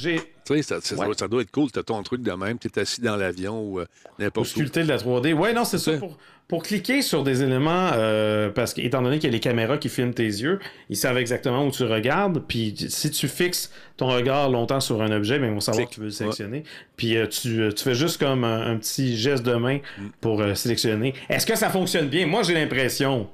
[0.63, 1.71] Ça, ça, doit être cool.
[1.71, 2.59] Tu as ton truc de même.
[2.59, 3.87] Tu es assis dans l'avion ou euh,
[4.19, 4.51] n'importe où.
[4.51, 5.33] sculpter de la 3D.
[5.35, 5.93] Ouais, non, c'est ça.
[5.99, 6.19] Pour,
[6.51, 9.89] pour, cliquer sur des éléments, euh, parce qu'étant donné qu'il y a les caméras qui
[9.89, 10.59] filment tes yeux,
[10.89, 12.43] ils savent exactement où tu regardes.
[12.47, 15.95] Puis si tu fixes ton regard longtemps sur un objet, ben, ils vont savoir que
[15.95, 16.65] tu veux le sélectionner.
[16.97, 20.07] Puis tu, tu, fais juste comme un, petit geste de main mm.
[20.21, 21.15] pour sélectionner.
[21.29, 22.27] Est-ce que ça fonctionne bien?
[22.27, 23.29] Moi, j'ai l'impression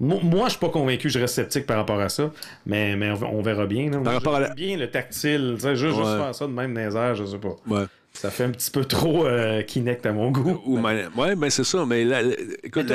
[0.00, 2.30] moi, je suis pas convaincu, je reste sceptique par rapport à ça,
[2.66, 3.90] mais, mais on, verra bien.
[3.90, 7.14] Par rapport à bien le tactile, juste, juste faire ça de même dans les airs,
[7.16, 7.56] je sais pas.
[7.66, 7.84] Ouais.
[8.20, 10.60] Ça fait un petit peu trop euh, Kinect à mon goût.
[10.66, 11.36] Oui, mais...
[11.36, 12.20] ben c'est ça, mais là,
[12.64, 12.92] écoute...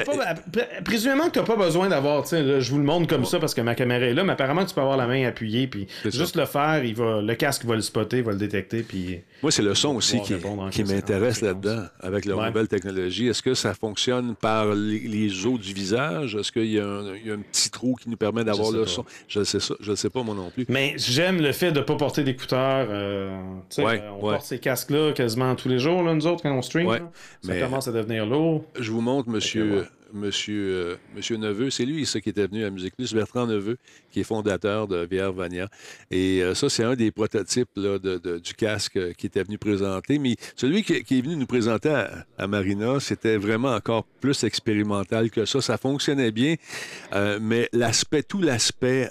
[0.84, 3.62] Présumément que tu n'as pas besoin d'avoir, je vous le montre comme ça parce que
[3.62, 6.46] ma caméra est là, mais apparemment tu peux avoir la main appuyée, puis juste le
[6.46, 9.22] faire, il va, le casque va le spotter, va le détecter, puis...
[9.42, 10.34] Moi, c'est le son aussi qui,
[10.72, 13.28] qui m'intéresse là-dedans, avec la nouvelle technologie.
[13.28, 16.36] Est-ce que ça fonctionne par les, os du visage?
[16.36, 19.06] Est-ce qu'il y, a un petit trou qui nous permet d'avoir le son?
[19.30, 20.66] Je ne sais, je sais pas, moi non plus.
[20.68, 22.88] Mais j'aime le fait de ne pas porter d'écouteurs.
[22.90, 23.38] Euh,
[23.78, 26.90] on porte ces casques-là quasiment tous les jours, là, nous autres, quand on stream.
[27.42, 28.66] Ça commence à devenir lourd.
[28.80, 31.70] Je vous montre, monsieur, monsieur, euh, monsieur Neveu.
[31.70, 33.78] C'est lui, ça, qui était venu à Musique Plus, Bertrand Neveu,
[34.14, 35.68] qui est fondateur de VR Vania.
[36.12, 40.20] Et euh, ça, c'est un des prototypes du casque euh, qui était venu présenter.
[40.20, 41.90] Mais celui qui, est venu nous présenter
[42.38, 45.62] à, Marina, c'était vraiment encore plus expérimental que ça.
[45.62, 46.56] Ça fonctionnait bien,
[47.42, 49.10] mais l'aspect, tout l'aspect,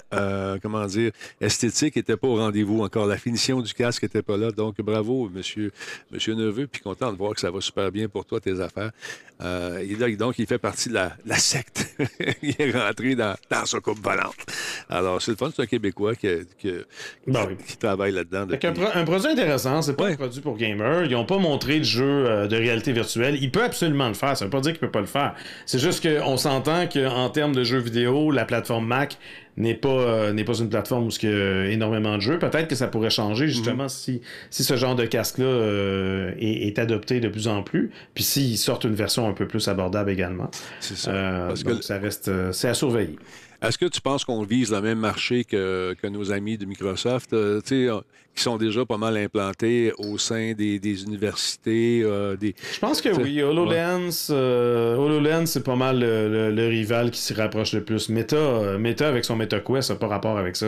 [0.61, 1.11] comment dire,
[1.41, 3.05] esthétique n'était pas au rendez-vous encore.
[3.05, 4.51] La finition du casque n'était pas là.
[4.51, 5.71] Donc, bravo, monsieur,
[6.11, 6.67] monsieur Neveu.
[6.67, 8.91] Puis content de voir que ça va super bien pour toi, tes affaires.
[9.41, 11.95] Euh, donc, il fait partie de la, secte.
[12.41, 14.35] il est rentré dans, dans sa coupe volante.
[14.93, 16.27] Alors, c'est le fun, c'est un Québécois qui,
[17.25, 17.47] ben
[17.79, 18.45] travaille là-dedans.
[18.93, 21.05] Un, produit intéressant, c'est pas un produit pour gamers.
[21.05, 23.37] Ils n'ont pas montré de jeu euh, de réalité virtuelle.
[23.41, 24.37] Il peut absolument le faire.
[24.37, 25.33] Ça veut pas dire qu'il peut pas le faire.
[25.65, 29.17] C'est juste qu'on s'entend qu'en termes de jeux vidéo, la plateforme Mac
[29.57, 32.39] n'est pas, euh, n'est pas une plateforme où il y a énormément de jeux.
[32.39, 33.89] Peut-être que ça pourrait changer justement mhm.
[33.89, 37.91] si, si ce genre de casque-là euh, est, adopté de plus en plus.
[38.15, 40.49] Puis s'ils sortent une version un peu plus abordable également.
[40.79, 41.11] C'est ça.
[41.11, 42.31] Euh, Parce que ça reste.
[42.51, 43.17] c'est à surveiller.
[43.63, 47.31] Est-ce que tu penses qu'on vise le même marché que, que nos amis de Microsoft,
[47.31, 48.01] euh, euh,
[48.35, 52.01] qui sont déjà pas mal implantés au sein des, des universités?
[52.03, 52.55] Euh, des...
[52.73, 53.41] Je pense que oui.
[53.41, 58.09] HoloLens, HoloLens c'est pas mal le, rival qui s'y rapproche le plus.
[58.09, 60.67] Meta, Meta avec son MetaQuest n'a pas rapport avec ça.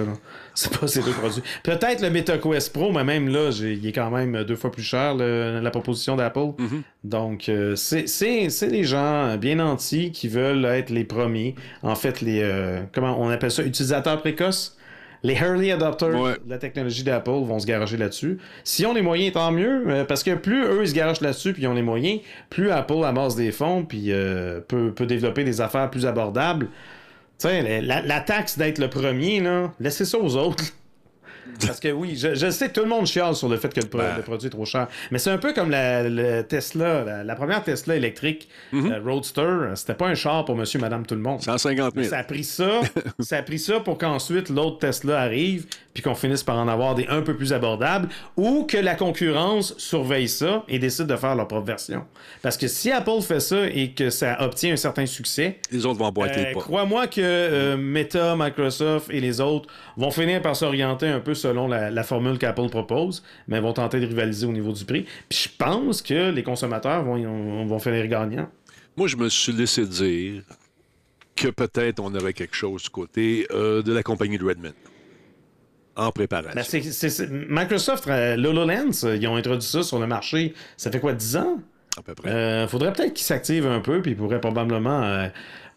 [0.55, 1.43] C'est pas ces deux produits.
[1.63, 5.13] Peut-être le MetaQuest Pro, mais même là, il est quand même deux fois plus cher,
[5.15, 6.53] la proposition d'Apple.
[6.57, 6.81] Mm-hmm.
[7.03, 11.55] Donc, c'est les gens bien nantis qui veulent être les premiers.
[11.83, 12.41] En fait, les
[12.93, 14.77] comment on appelle ça, utilisateurs précoces?
[15.25, 18.37] Les early adopters de la technologie d'Apple vont se garager là-dessus.
[18.63, 21.53] Si on les moyens, tant mieux, euh, parce que plus eux ils se garagent là-dessus
[21.53, 22.19] puis ils ont les moyens,
[22.51, 26.67] plus Apple amasse des fonds puis euh, peut, développer des affaires plus abordables.
[27.39, 30.63] Tu sais, la, la, taxe d'être le premier, là, laissez ça aux autres.
[31.65, 33.87] Parce que oui, je, sais que tout le monde chiale sur le fait que le,
[33.87, 34.21] ben.
[34.23, 34.87] produit est trop cher.
[35.11, 38.91] Mais c'est un peu comme la, Tesla, la, première Tesla électrique mhm.
[38.91, 39.75] euh, Roadster.
[39.75, 41.41] C'était pas un char pour monsieur, madame, tout le monde.
[41.41, 42.07] 150 000.
[42.07, 42.81] ça a pris ça,
[43.19, 45.65] ça a pris ça pour qu'ensuite l'autre Tesla arrive
[45.95, 49.73] puis qu'on finisse par en avoir des un peu plus abordables ou que la concurrence
[49.77, 52.03] surveille ça et décide de faire leur propre version.
[52.41, 55.97] Parce que si Apple fait ça et que ça obtient un certain succès, les autres
[55.97, 61.08] vont boiter euh, Crois-moi que euh, Meta, Microsoft et les autres vont finir par s'orienter
[61.08, 64.84] un peu selon la, formule qu'Apple propose, mais vont tenter de rivaliser au niveau du
[64.84, 65.05] prix.
[65.29, 68.49] Puis je pense que les consommateurs vont, vont finir gagnants.
[68.97, 70.43] Moi, je me suis laissé dire
[71.36, 74.73] que peut-être on aurait quelque chose du côté euh, de la compagnie de Redmond
[75.95, 76.51] en préparation.
[76.53, 81.38] Ben, Microsoft, euh, l'HoloLens, ils ont introduit ça sur le marché, ça fait quoi, 10
[81.38, 81.60] ans?
[81.97, 82.29] À peu près.
[82.29, 85.29] Euh, faudrait peut-être qu'ils s'activent un peu, puis ils pourraient probablement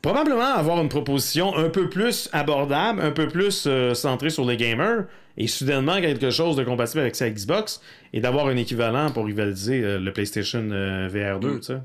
[0.02, 4.56] probablement avoir une proposition un peu plus abordable, un peu plus euh, centrée sur les
[4.56, 5.04] gamers,
[5.36, 7.80] et soudainement quelque chose de compatible avec sa Xbox,
[8.12, 11.78] et d'avoir un équivalent pour rivaliser euh, le PlayStation euh, VR 2, tu sais.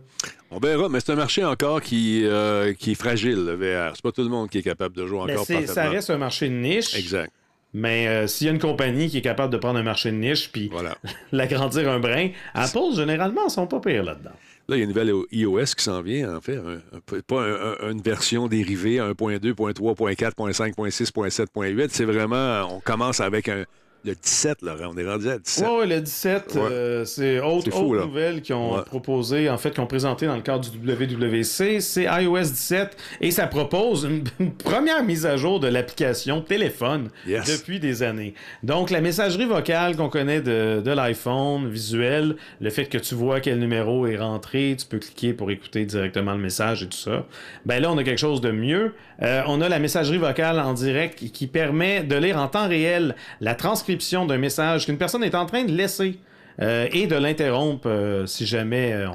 [0.52, 3.94] On verra, mais c'est un marché encore qui, euh, qui est fragile, le VR.
[3.96, 5.92] C'est pas tout le monde qui est capable de jouer Mais encore c'est- ça parfaitement.
[5.92, 6.96] reste un marché de niche.
[6.96, 7.32] Exact.
[7.74, 10.18] Mais euh, s'il y a une compagnie qui est capable de prendre un marché de
[10.18, 10.96] niche puis Voilà.
[11.32, 14.32] l'agrandir un brin, Apple, généralement, sont pas pires là-dedans.
[14.70, 16.56] Là, il y a une nouvelle iOS qui s'en vient, en fait.
[16.58, 21.88] Un- un pas un- un- une version dérivée 1.2, 1.3, 1.4, 1.5, 1.6, 1.7, 1.8.
[21.92, 22.62] C'est vraiment...
[22.76, 23.66] On commence avec un,
[24.06, 24.76] le 17, là.
[24.82, 25.66] On est rendu à 17.
[25.68, 26.62] Ouais, ouais, le 17, Ouais.
[26.72, 28.82] euh, c'est autre, fou, autre nouvelle qu'ils ont Ouais.
[28.84, 31.80] proposé, en fait, qu'ils ont présenté dans le cadre du WWC.
[31.80, 37.10] C'est iOS 17 et ça propose une, une première mise à jour de l'application téléphone
[37.28, 37.46] Yes.
[37.62, 38.34] depuis des années.
[38.64, 43.40] Donc, la messagerie vocale qu'on connaît de, de l'iPhone, visuel, le fait que tu vois
[43.40, 47.26] quel numéro est rentré, tu peux cliquer pour écouter directement le message et tout ça.
[47.66, 48.94] Ben là, on a quelque chose de mieux.
[49.22, 53.16] Euh, on a la messagerie vocale en direct qui permet de lire en temps réel
[53.40, 53.93] la transcription
[54.26, 56.20] d'un message qu'une personne est en train de laisser
[56.62, 59.08] euh, et de l'interrompre euh, si jamais euh,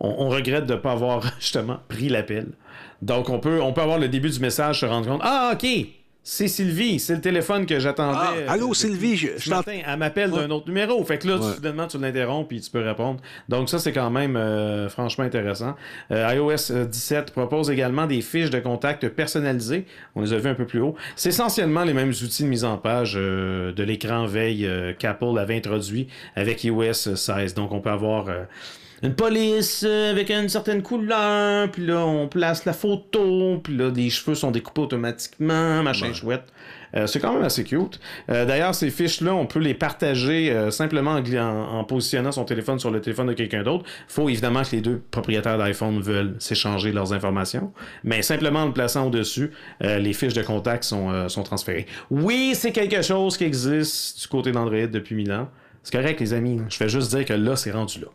[0.00, 2.48] on, regrette de ne pas avoir justement pris l'appel.
[3.00, 5.66] Donc on peut, on peut avoir le début du message, se rendre compte Ah, ok,
[6.24, 8.18] c'est Sylvie, c'est le téléphone que j'attendais.
[8.20, 9.80] Ah, euh, allô, depuis Sylvie, je- ce matin.
[9.84, 11.02] Elle m'appelle d'un autre numéro.
[11.04, 11.54] Fait que là, tu- Ouais.
[11.54, 13.20] soudainement, tu l'interromps puis tu peux répondre.
[13.48, 15.74] Donc ça, c'est quand même euh, franchement intéressant.
[16.12, 19.84] Euh, iOS euh, 17 propose également des fiches de contact personnalisées.
[20.14, 20.94] On les a vues un peu plus haut.
[21.16, 25.38] C'est essentiellement les mêmes outils de mise en page euh, de l'écran veille euh, qu'Apple
[25.38, 26.06] avait introduit
[26.36, 27.54] avec iOS 16.
[27.54, 28.26] Donc on peut avoir...
[29.02, 33.90] une police euh, avec une certaine couleur, puis là, on place la photo, puis là,
[33.94, 36.44] les cheveux sont découpés automatiquement, machin chouette.
[36.94, 37.98] Euh, c'est quand même assez cute.
[38.30, 42.44] Euh, D'ailleurs, ces fiches-là, on peut les partager euh, simplement en, en- en positionnant son
[42.44, 43.84] téléphone sur le téléphone de quelqu'un d'autre.
[44.08, 47.72] faut évidemment que les deux propriétaires d'iPhone veulent s'échanger leurs informations,
[48.04, 51.86] mais simplement en le plaçant au-dessus, euh, les fiches de contact sont, euh, sont transférées.
[52.10, 55.48] Oui, c'est quelque chose qui existe du côté d'Android depuis mille ans.
[55.84, 56.60] C'est correct, les amis.
[56.68, 58.06] Je fais juste dire que là, c'est rendu là.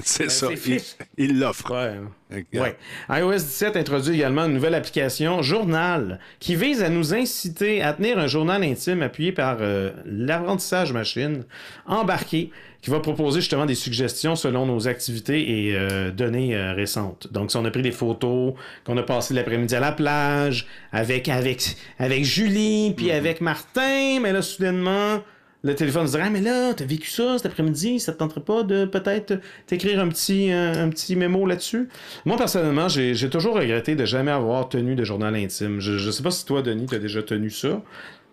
[0.02, 0.48] c'est ça.
[0.56, 1.70] c'est Il- l'offre.
[1.70, 2.00] Ouais.
[2.30, 2.74] Regarde.
[3.10, 3.20] Ouais.
[3.20, 8.18] iOS 17 introduit également une nouvelle application, Journal, qui vise à nous inciter à tenir
[8.18, 11.44] un journal intime appuyé par euh, l'apprentissage machine
[11.86, 17.28] embarqué, qui va proposer justement des suggestions selon nos activités et euh, données euh, récentes.
[17.30, 21.28] Donc, si on a pris des photos, qu'on a passé l'après-midi à la plage, avec,
[21.28, 25.22] avec, avec Julie, puis avec Martin, mais là, soudainement,
[25.64, 28.40] le téléphone se dirait, ah, mais là, t'as vécu ça cet après-midi, ça te tenterait
[28.40, 29.34] pas de peut-être
[29.66, 31.88] t'écrire un petit, euh, un petit mémo là-dessus?
[32.24, 35.80] Moi, personnellement, j'ai j'ai toujours regretté de jamais avoir tenu de journal intime.
[35.80, 37.80] Je, je sais pas si toi, Denis, t'as déjà tenu ça.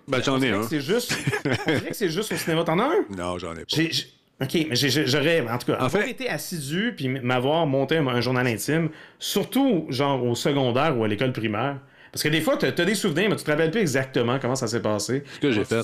[0.07, 0.63] Ben, j'en ai un.
[0.63, 1.15] C'est juste,
[1.45, 2.63] on dirait que c'est juste au cinéma.
[2.63, 3.15] T'en as un?
[3.15, 3.63] Non, j'en ai pas.
[3.67, 4.05] J'ai- j'ai-
[4.41, 7.97] OK, mais j'ai- j'ai- j'aurais, en tout cas, En fait- été assidu puis m'avoir monté
[7.97, 8.89] un, un journal intime,
[9.19, 11.77] surtout genre au secondaire ou à l'école primaire.
[12.11, 14.55] Parce que des fois, tu as, des souvenirs, mais tu te rappelles plus exactement comment
[14.55, 15.23] ça s'est passé.
[15.35, 15.81] Ce que j'ai fait.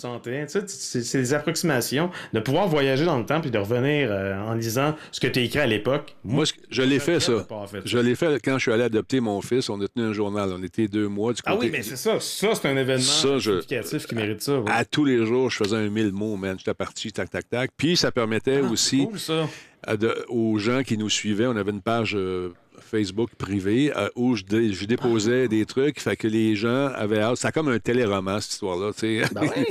[0.67, 4.95] c'est des approximations de pouvoir voyager dans le temps puis de revenir euh, en lisant
[5.11, 6.15] ce que tu as écrit à l'époque.
[6.23, 7.45] Moi, je l'ai fait, ça.
[7.69, 7.81] fait.
[7.85, 9.69] Je l'ai fait quand je suis allé adopter mon fils.
[9.69, 10.49] On a tenu un journal.
[10.53, 11.55] On était deux mois du côté.
[11.55, 12.19] Ah oui, mais c'est ça.
[12.19, 13.59] Ça, c'est un événement Ça, je-
[14.05, 14.59] qui mérite ça.
[14.59, 14.71] ouais.
[14.71, 16.55] À tous les jours, je faisais un mille mots, man.
[16.57, 17.71] J'étais parti, tac, tac, tac.
[17.77, 19.47] Puis ça permettait Ah, aussi cool, ça.
[19.95, 24.35] de- aux gens qui nous suivaient, on avait une page euh, Facebook privée euh, où
[24.35, 27.37] je, dé- je déposais des trucs, fait que les gens avaient hâte.
[27.37, 29.33] C'est comme un téléroman, cette histoire-là, tu sais.
[29.33, 29.65] Ben oui,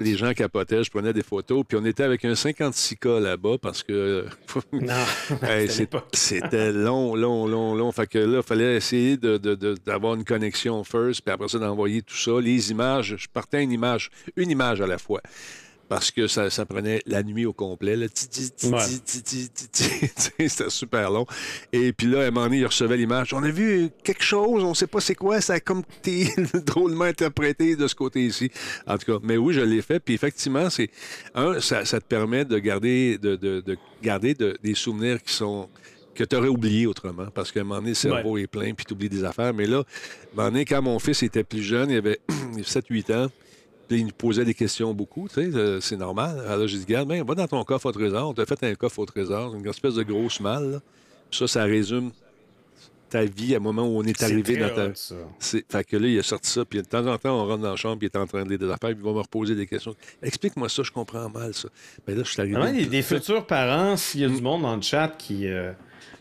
[0.00, 3.82] les, gens capotaient, je prenais des photos, puis on était avec un 56K là-bas parce
[3.82, 4.26] que
[5.42, 5.68] Hey,
[6.12, 7.92] c'était long, long, long, long.
[7.92, 12.16] Fait que là, il fallait essayer d'avoir une connexion first, puis après ça, d'envoyer tout
[12.16, 12.32] ça.
[12.40, 15.20] Les images, je partais une image, une image à la fois.
[15.88, 17.96] Parce que ça, ça prenait la nuit au complet.
[17.96, 18.08] Ouais.
[20.48, 21.26] C'était super long.
[21.72, 23.32] Et puis là, à un moment donné, il recevait l'image.
[23.34, 25.40] On a vu quelque chose, on ne sait pas c'est quoi.
[25.40, 26.28] Ça a comme été
[26.64, 28.50] drôlement interprété de ce côté-ci.
[28.86, 30.00] En tout cas, mais oui, je l'ai fait.
[30.00, 30.90] Puis effectivement, c'est
[31.34, 35.32] un, ça, ça te permet de garder, de, de- de garder de- des souvenirs qui
[35.32, 35.68] sont
[36.14, 37.26] que tu aurais oublié autrement.
[37.34, 39.52] Parce qu'à un moment donné, le cerveau est plein, puis tu oublies des affaires.
[39.52, 42.20] Mais là, à un moment donné, quand mon fils était plus jeune, il avait
[42.58, 43.30] 7-8 ans,
[43.88, 46.42] puis il nous posait des questions beaucoup, tu sais, euh, c'est normal.
[46.48, 48.28] Alors j'ai dit, regarde, ben, va dans ton coffre au trésor.
[48.30, 50.70] On t'a fait un coffre au trésor, une espèce de grosse malle.
[50.72, 50.78] là.
[51.30, 52.10] Puis ça, ça résume
[53.10, 54.88] ta vie à un moment où on est, arrivé dans ta...
[55.38, 57.62] C'est- Fait que là, il a sorti ça, puis de temps en temps, on rentre
[57.62, 59.12] dans la chambre, puis il est en train de lire des affaires, puis il va
[59.12, 59.94] me reposer des questions.
[60.22, 61.68] Explique-moi ça, je comprends mal ça.
[62.08, 62.56] Mais là, je suis arrivé.
[62.60, 65.72] Ah des, des futurs parents, s'il y a du monde dans le chat qui, euh,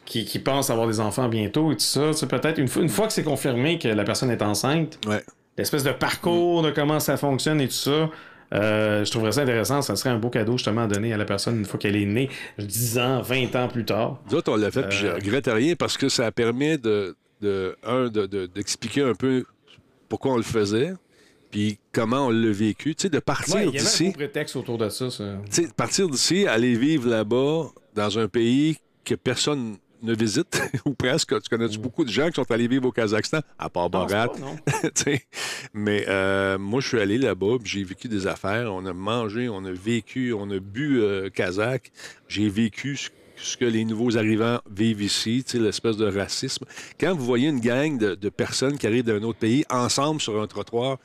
[0.05, 3.13] qui, avoir des enfants bientôt et tout ça, c'est peut-être une, fois- une fois que
[3.13, 5.23] c'est confirmé que la personne est enceinte, Ouais.
[5.57, 8.09] L'espèce de parcours de comment ça fonctionne et tout ça,
[8.53, 9.81] euh, je trouverais ça intéressant.
[9.81, 12.05] Ça serait un beau cadeau justement à donner à la personne une fois qu'elle est
[12.05, 12.29] née,
[12.59, 14.19] 10 ans, 20 ans plus tard.
[14.29, 15.15] Nous autres, on l'a fait, puis je Euh.
[15.15, 19.43] regrette rien parce que ça permet de, de un, de- de- d'expliquer un peu
[20.09, 20.93] pourquoi on le faisait,
[21.49, 22.93] puis comment on l'a vécu.
[22.95, 24.11] Tu sais, de partir Ouais, il y avait un d'ici.
[24.11, 25.09] prétexte autour de ça.
[25.09, 25.23] ça.
[25.51, 30.93] Tu sais, partir d'ici, aller vivre là-bas, dans un pays que personne ne visite, ou
[30.93, 31.41] presque.
[31.41, 33.91] Tu connais beaucoup de gens qui sont allés vivre au Kazakhstan, à part Mm.
[33.91, 34.27] Borat.
[35.73, 38.73] Mais euh, moi, je suis allé là-bas, j'ai vécu des affaires.
[38.73, 41.91] On a mangé, on a vécu, on a bu euh, kazakh.
[42.27, 46.65] J'ai vécu ce, ce que les nouveaux arrivants vivent ici, l'espèce de racisme.
[46.99, 50.41] Quand vous voyez une gang de, de personnes qui arrivent d'un autre pays ensemble sur
[50.41, 50.97] un trottoir,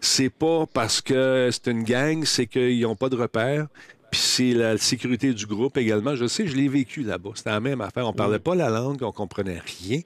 [0.00, 3.66] c'est pas parce que c'est une gang, c'est qu'ils n'ont pas de repères.
[4.10, 6.14] Puis c'est la sécurité du groupe également.
[6.14, 7.30] Je sais, je l'ai vécu là-bas.
[7.34, 8.06] C'était la même affaire.
[8.06, 10.00] On parlait pas la langue, on comprenait rien.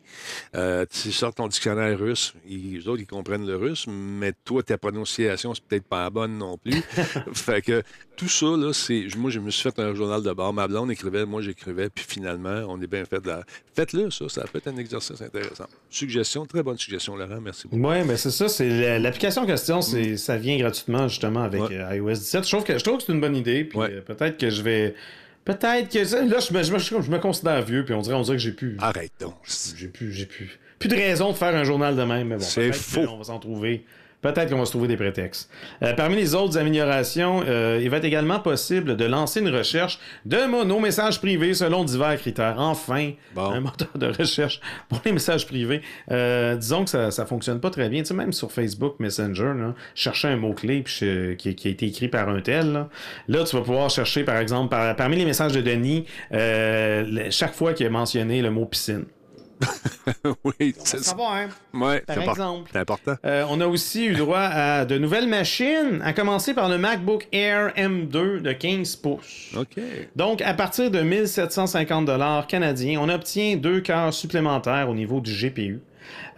[0.55, 4.62] Euh, tu sors ton dictionnaire russe, ils, eux autres, ils comprennent le russe, mais toi,
[4.62, 6.82] ta prononciation, c'est peut-être pas la bonne non plus.
[7.32, 7.82] fait que
[8.20, 9.06] tout ça, là, c'est.
[9.16, 10.52] Moi, je me suis fait un journal de bord.
[10.52, 13.44] Ma blonde écrivait, moi, j'écrivais, puis finalement, on est bien fait de la.
[13.74, 14.28] Faites-le, ça.
[14.28, 15.64] Ça peut être un exercice intéressant.
[15.88, 17.40] Suggestion, très bonne suggestion, Laurent.
[17.40, 17.82] Merci beaucoup.
[17.88, 18.48] Oui, mais c'est ça.
[18.48, 21.68] C'est la- l'application en question, c'est, ça vient gratuitement justement avec Ouais.
[21.76, 22.44] euh, iOS 17.
[22.44, 23.64] Je trouve que, je trouve que c'est une bonne idée.
[23.64, 23.90] Puis Ouais.
[23.90, 24.94] euh, peut-être que je vais.
[25.44, 25.98] Peut-être que.
[25.98, 28.42] Là, je me, je, me, je me considère vieux, puis on dirait, on dirait que
[28.42, 28.76] j'ai plus.
[28.78, 29.34] Arrête donc.
[29.76, 30.58] J'ai plus, j'ai plus.
[30.78, 32.42] Plus de raison de faire un journal de même, mais bon.
[32.42, 33.04] C'est faux.
[33.06, 33.84] qu'on va s'en trouver.
[34.22, 35.50] Peut-être qu'on va se trouver des prétextes.
[35.82, 39.98] Euh, parmi les autres améliorations, euh, il va être également possible de lancer une recherche
[40.26, 42.56] de mono-messages privés selon divers critères.
[42.58, 43.50] Enfin, Bon.
[43.50, 44.60] un moteur de recherche
[44.90, 45.80] pour les messages privés.
[46.10, 48.00] Euh, disons que ça, ça fonctionne pas très bien.
[48.00, 51.70] Tu sais, même sur Facebook Messenger, là, chercher un mot-clé puis je- qui, qui a
[51.70, 52.72] été écrit par un tel.
[52.72, 52.88] Là,
[53.28, 57.54] Là, tu vas pouvoir chercher, par exemple, par- parmi les messages de Denis, euh, chaque
[57.54, 59.04] fois qu'il a mentionné le mot piscine.
[60.44, 61.48] oui, c'est Ça hein?
[61.74, 62.70] Ouais, Par c'est import- exemple.
[62.72, 63.14] C'est important.
[63.24, 67.26] Euh, on a aussi eu droit à de nouvelles machines, à commencer par le MacBook
[67.32, 69.50] Air M2 de 15 pouces.
[69.56, 69.80] OK.
[70.16, 75.32] Donc, à partir de 1750 dollars canadiens, on obtient deux cœurs supplémentaires au niveau du
[75.32, 75.80] GPU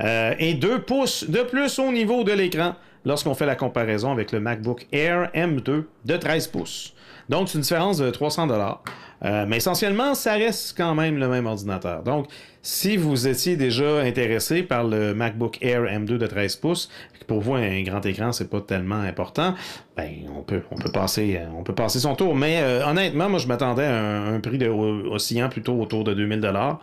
[0.01, 4.33] euh, et 2 pouces de plus au niveau de l'écran lorsqu'on fait la comparaison avec
[4.33, 6.95] le MacBook Air M2 de 13 pouces.
[7.33, 8.83] Donc, c'est une différence de 300 dollars.
[9.25, 12.03] Euh, mais essentiellement, ça reste quand même le même ordinateur.
[12.03, 12.27] Donc,
[12.61, 16.91] si vous étiez déjà intéressé par le MacBook Air M2 de 13 pouces,
[17.27, 19.55] pour vous un grand écran c'est pas tellement important,
[19.97, 20.61] ben on peut
[20.93, 22.35] passer euh, on peut passer son tour.
[22.35, 26.41] Mais euh, honnêtement, moi je m'attendais à un, prix de, oscillant plutôt autour de 2000
[26.41, 26.81] dollars.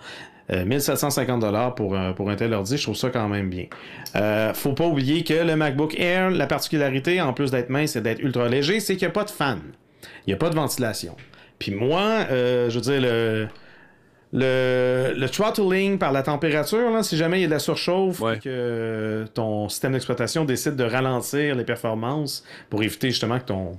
[0.52, 3.66] 1750 dollars pour, un- pour un tel ordi, je trouve ça quand même bien.
[4.56, 8.20] Faut pas oublier que le MacBook Air, la particularité, en plus d'être mince et d'être
[8.20, 9.60] ultra léger, c'est qu'il n'y a pas de fan.
[10.26, 11.16] Il n'y a pas de ventilation.
[11.60, 13.48] Puis moi, euh, je veux dire, le,
[14.32, 18.22] le, le throttling par la température, là, si jamais il y a de la surchauffe,
[18.22, 18.36] Ouais.
[18.38, 23.78] et que ton système d'exploitation décide de ralentir les performances pour éviter justement que ton,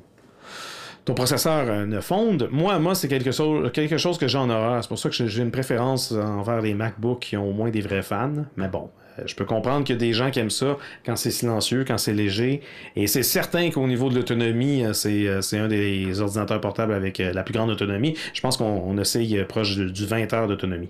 [1.04, 4.50] ton processeur euh, ne fonde, moi, moi c'est quelque chose, quelque chose que j'ai en
[4.50, 4.82] horreur.
[4.82, 7.80] C'est pour ça que j'ai- une préférence envers les MacBooks qui ont au moins des
[7.80, 8.44] vrais fans.
[8.56, 8.90] Mais bon,
[9.26, 11.98] je peux comprendre qu'il y a des gens qui aiment ça quand c'est silencieux, quand
[11.98, 12.60] c'est léger.
[12.96, 16.92] Et c'est certain qu'au niveau de l'autonomie, euh, c'est euh, c'est un des ordinateurs portables
[16.92, 18.16] avec euh, la plus grande autonomie.
[18.32, 20.88] Je pense qu'on on essaye euh, proche du du 20 heures d'autonomie.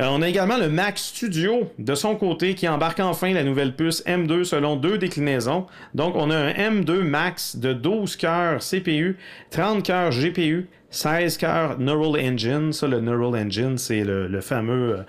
[0.00, 3.74] Euh, on a également le Mac Studio de son côté qui embarque enfin la nouvelle
[3.74, 5.66] puce M2 selon deux déclinaisons.
[5.94, 9.16] Donc on a un M2 Max de 12 cœurs CPU,
[9.50, 12.72] 30 cœurs GPU, 16 cœurs Neural Engine.
[12.72, 15.02] Ça, le Neural Engine, c'est le, fameux euh,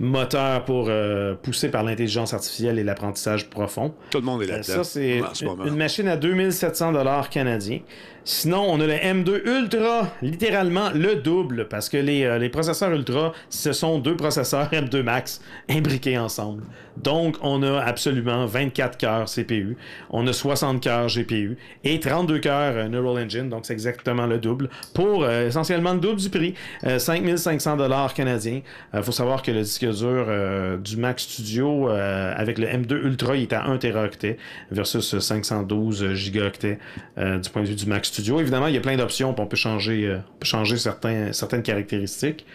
[0.00, 3.94] moteur pour euh, pousser par l'intelligence artificielle et l'apprentissage profond.
[4.10, 4.74] Tout le monde est Euh, là-dedans.
[4.74, 5.20] Ça, c'est
[5.66, 7.80] une- machine à 2700 dollars canadiens.
[8.28, 12.90] Sinon, on a le M2 Ultra, littéralement le double, parce que les, euh, les processeurs
[12.90, 15.40] Ultra, ce sont deux processeurs M2 Max
[15.70, 16.64] imbriqués ensemble.
[16.96, 19.76] Donc, on a absolument 24 cœurs CPU,
[20.10, 24.38] on a 60 cœurs GPU et 32 cœurs euh, Neural Engine, donc c'est exactement le
[24.38, 28.60] double, pour essentiellement le double du prix, euh, 5500 dollars canadiens.
[28.92, 32.92] Il faut savoir que le disque dur euh, du Mac Studio euh, avec le M2
[32.92, 34.38] Ultra, il est à 1 Teraoctet
[34.70, 36.78] versus 512 gigaoctets
[37.18, 38.40] euh, du point de vue du Mac Studio.
[38.40, 42.46] Évidemment, il y a plein d'options, on peut changer, on peut changer certains, certaines caractéristiques.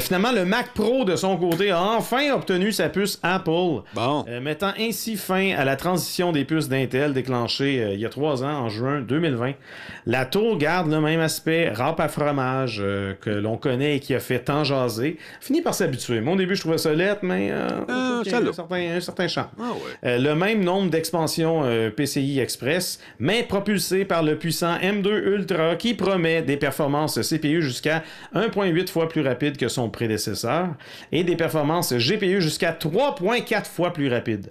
[0.00, 3.82] Finalement, le Mac Pro, de son côté, a enfin obtenu sa puce Apple.
[3.94, 4.24] Bon.
[4.42, 8.64] Mettant ainsi fin à la transition des puces d'Intel déclenchée il y a trois ans,
[8.64, 9.52] en juin 2020.
[10.06, 12.78] La tour garde le même aspect râpe à fromage
[13.20, 15.16] que l'on connaît et qui a fait tant jaser.
[15.40, 16.20] Fini par s'habituer.
[16.20, 17.68] Au début, je trouvais ça lettre, mais euh,
[18.24, 19.48] il y a ça un certain, un certain charme.
[19.58, 20.10] Ah ouais.
[20.10, 25.76] Euh, le même nombre d'expansions euh, PCI Express, mais propulsé par le puissant M2 Ultra
[25.76, 28.02] qui promet des performances CPU jusqu'à
[28.34, 30.68] 1.8 fois plus rapides que son prédécesseur
[31.12, 34.50] et des performances GPU jusqu'à 3.4 fois plus rapides.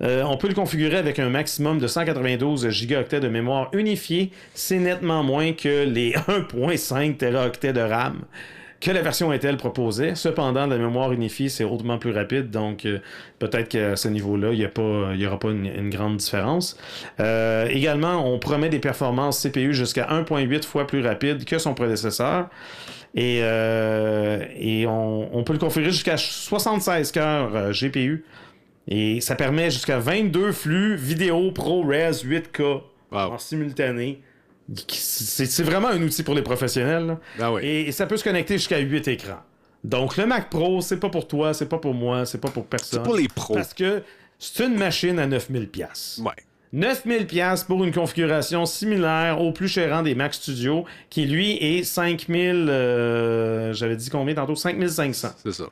[0.00, 4.30] Euh, on peut le configurer avec un maximum de 192 gigaoctets de mémoire unifiée.
[4.54, 8.20] C'est nettement moins que les 1.5 teraoctets de RAM.
[8.80, 10.14] Que la version Intel proposait.
[10.14, 12.98] Cependant, la mémoire unifiée, c'est hautement plus rapide, donc euh,
[13.38, 16.78] peut-être qu'à ce niveau-là, il n'y aura pas une, une grande différence.
[17.20, 22.48] Euh, également, on promet des performances CPU jusqu'à 1.8 fois plus rapides que son prédécesseur.
[23.14, 28.24] Et, euh, et on, on peut le configurer jusqu'à 76 cœurs GPU.
[28.86, 31.84] Et ça permet jusqu'à 22 flux vidéo ProRes
[32.24, 33.32] 8K Wow.
[33.32, 34.20] en simultané.
[34.88, 37.16] C'est vraiment un outil pour les professionnels.
[37.40, 37.62] Ah oui.
[37.64, 39.40] Et, et ça peut se connecter jusqu'à 8 écrans.
[39.84, 42.66] Donc le Mac Pro, c'est pas pour toi, c'est pas pour moi, c'est pas pour
[42.66, 42.98] personne.
[42.98, 43.54] C'est pour les pros.
[43.54, 44.02] Parce que
[44.38, 46.20] c'est une machine à 9000 pièces.
[46.24, 46.32] Ouais.
[46.72, 51.82] 9000 pièces pour une configuration similaire au plus cher des Mac Studio qui lui est
[51.82, 54.54] 5000 euh, j'avais dit combien tantôt?
[54.54, 55.28] 5500.
[55.42, 55.64] C'est ça.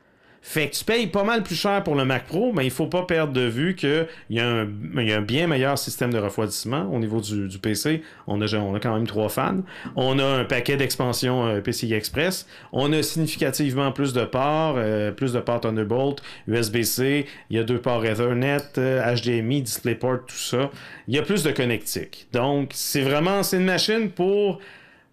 [0.48, 2.86] Fait que tu payes pas mal plus cher pour le Mac Pro, mais il faut
[2.86, 4.68] pas perdre de vue qu'il y, a un-
[5.02, 8.02] y a un bien meilleur système de refroidissement au niveau du, PC.
[8.28, 9.62] On a, on a quand même trois fans.
[9.96, 12.46] On a un paquet d'expansions euh, PCI Express.
[12.72, 17.26] On a significativement plus de ports, euh, plus de ports Thunderbolt, USB-C.
[17.50, 20.70] Il y a deux ports Ethernet, euh, HDMI, DisplayPort, tout ça.
[21.08, 22.28] Il y a plus de connectique.
[22.32, 24.60] Donc, c'est vraiment c'est une machine pour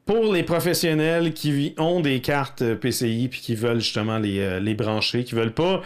[0.06, 4.60] pour les professionnels qui ont des cartes euh, PCI puis qui veulent justement les, euh,
[4.60, 5.82] les brancher, qui veulent pas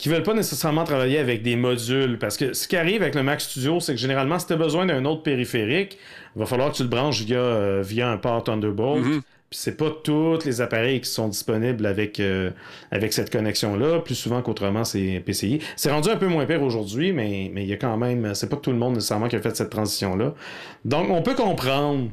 [0.00, 3.22] qui veulent pas nécessairement travailler avec des modules parce que ce qui arrive avec le
[3.22, 5.98] Mac Studio, c'est que généralement si tu as besoin d'un autre périphérique,
[6.34, 9.04] il va falloir que tu le branches via euh, via un port Thunderbolt.
[9.50, 12.52] Puis c'est pas tous les appareils qui sont disponibles avec, euh,
[12.92, 13.98] avec cette connexion-là.
[13.98, 15.58] Plus souvent qu'autrement, c'est PCI.
[15.74, 18.32] C'est rendu un peu moins pire aujourd'hui, mais mais il y a quand même.
[18.36, 20.34] C'est pas tout le monde nécessairement qui a fait cette transition-là.
[20.84, 22.10] Donc, on peut comprendre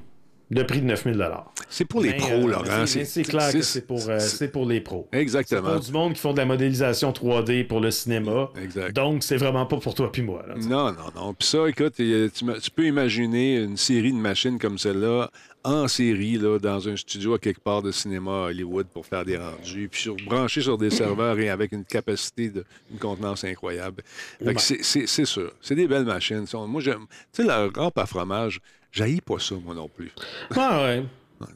[0.49, 1.27] le prix de 9000
[1.69, 2.85] C'est pour les mais, pros, euh, Laurent.
[2.85, 5.07] C'est c'est clair que c'est pour, euh, c'est pour les pros.
[5.11, 5.73] C'est Exactement.
[5.73, 8.49] pour du monde qui font de la modélisation 3D pour le cinéma.
[8.61, 8.95] Exact.
[8.95, 10.45] Donc, c'est vraiment pas pour toi puis moi.
[10.47, 10.55] là.
[10.55, 11.33] Non, non, non.
[11.33, 15.29] Puis ça, écoute, euh, tu, peux imaginer une série de machines comme celle-là
[15.63, 19.25] en série là, dans un studio à quelque part de cinéma à Hollywood pour faire
[19.25, 23.43] des rendus, puis sur, branché sur des serveurs et avec une capacité de une contenance
[23.43, 24.01] incroyable.
[24.39, 24.53] Ouais.
[24.59, 25.51] c'est- c'est c'est sûr.
[25.61, 26.45] C'est des belles machines.
[26.67, 27.05] Moi, j'aime.
[27.33, 28.61] Tu sais, la rampe à fromage,
[28.91, 30.11] j'haïs pas ça, moi non plus.
[30.55, 31.03] Ah ouais.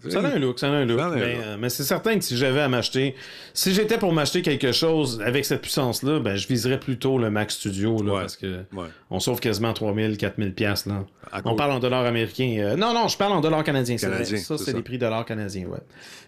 [0.09, 0.99] Ça a un look, ça a un look.
[0.99, 1.43] Ça a un mais look.
[1.45, 3.15] euh, mais c'est certain que si j'avais à m'acheter,
[3.53, 7.51] si j'étais pour m'acheter quelque chose avec cette puissance-là, ben, je viserais plutôt le Mac
[7.51, 8.19] Studio, là, Ouais.
[8.21, 8.87] parce que Ouais.
[9.09, 11.05] on sauve quasiment 3000, 4000 pièces là.
[11.31, 12.55] À On parle en dollars américains.
[12.59, 13.95] euh, non, non, je parle en dollars canadiens.
[13.97, 15.79] Canadiens, Ça, c'est les prix dollars canadiens, ouais.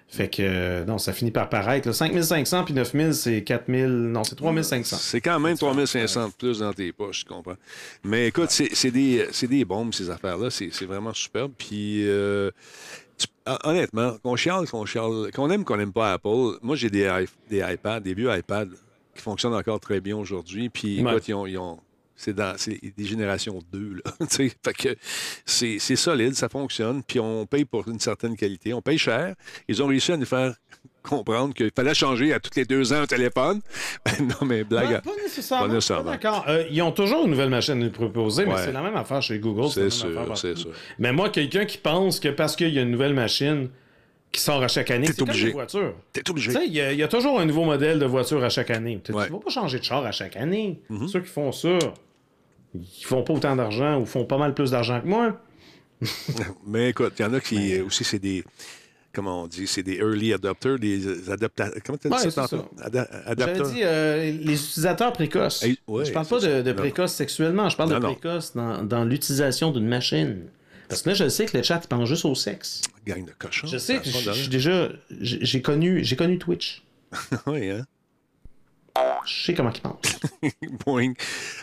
[0.08, 1.88] Fait que, euh, non, ça finit par paraître.
[1.88, 1.93] là.
[1.93, 4.97] 5500 puis 9000, c'est 4000, non, c'est 3500.
[4.99, 7.56] C'est quand même 3500 de plus dans tes poches, je comprends.
[8.04, 10.49] Mais écoute, c'est c'est des, des bombes, ces affaires-là.
[10.51, 11.51] C'est vraiment superbe.
[11.58, 12.08] Puis,
[13.64, 17.60] honnêtement, qu'on chiale, qu'on chiale, qu'on aime, qu'on n'aime pas Apple, moi, j'ai des, des
[17.60, 18.68] iPads, des vieux iPads
[19.16, 20.70] qui fonctionnent encore très bien aujourd'hui.
[20.70, 21.12] Puis, Ouais.
[21.12, 21.46] écoute, ils ont...
[21.48, 21.80] ils ont-
[22.16, 24.12] c'est dans des générations 2, là.
[24.30, 24.96] fait que
[25.46, 28.72] c'est solide, ça fonctionne, puis on paye pour une certaine qualité.
[28.74, 29.36] On paye cher.
[29.68, 30.56] Ils ont réussi à nous faire
[31.04, 33.62] comprendre qu'il fallait changer à tous les deux ans un téléphone.
[34.22, 35.01] non, mais blague.
[35.01, 35.12] Pas
[35.68, 36.12] nécessairement.
[36.12, 36.45] D'accord.
[36.47, 39.22] Euh, ils ont toujours une nouvelle machine à nous proposer, mais c'est la même affaire
[39.22, 39.70] chez Google.
[39.72, 40.72] C'est sûr, c'est sûr.
[40.99, 43.70] Mais moi, quelqu'un qui pense que parce qu'il y a une nouvelle machine
[44.32, 45.47] qui sort à chaque année, c'est comme obligé.
[45.49, 45.93] une voiture.
[46.12, 46.51] T'es Tu obligé.
[46.51, 48.72] sais, il y, a- il y a toujours un nouveau modèle de voiture à chaque
[48.72, 48.99] année.
[49.04, 49.28] Tu ne Ouais.
[49.28, 49.34] Mhm.
[49.34, 50.82] vas pas changer de char à chaque année.
[51.08, 51.78] Ceux qui font ça,
[52.74, 55.39] ils font pas autant d'argent ou font pas mal plus d'argent que moi.
[56.66, 58.43] Mais écoute, il y en a qui aussi, c'est des.
[59.14, 59.68] Comment on dit?
[59.68, 61.82] C'est des early adopters, des adaptateurs.
[61.86, 62.47] Comment tu as dit Ouais, ça
[63.38, 65.64] J'avais dit euh, les utilisateurs précoces.
[65.64, 69.05] Hey, ouais, je parle pas de, précoces sexuellement, je parle Non, de précoces dans, dans
[69.05, 70.41] l'utilisation d'une machine.
[70.89, 72.82] Parce que là, je sais que le chat il pense juste au sexe.
[73.05, 73.68] Gang de cochons.
[73.68, 74.89] Je sais que suis déjà.
[75.22, 76.84] J'ai j'ai connu, j'ai connu Twitch.
[77.47, 77.86] oui, hein?
[79.26, 80.20] Je sais comment ils pensent.
[80.86, 81.14] Boing.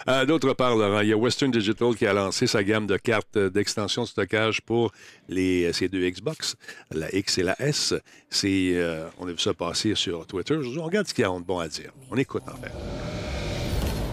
[0.09, 2.97] Euh, D'autre part, Laurent, il y a Western Digital qui a lancé sa gamme de
[2.97, 4.93] cartes euh, d'extension de stockage pour
[5.29, 6.57] les, ces deux Xbox,
[6.91, 7.95] la X et la S.
[8.31, 10.59] C'est, euh, on a vu ça passer sur Twitter.
[10.79, 11.93] On regarde ce qu'il y a de bon à dire.
[12.11, 12.73] On écoute, en fait.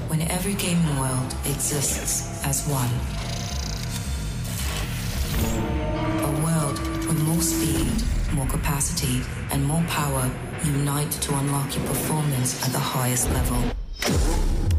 [0.09, 2.89] when every gaming world exists as one.
[6.23, 8.03] A world where more speed,
[8.33, 10.31] more capacity, and more power
[10.65, 14.76] unite to unlock your performance at the highest level.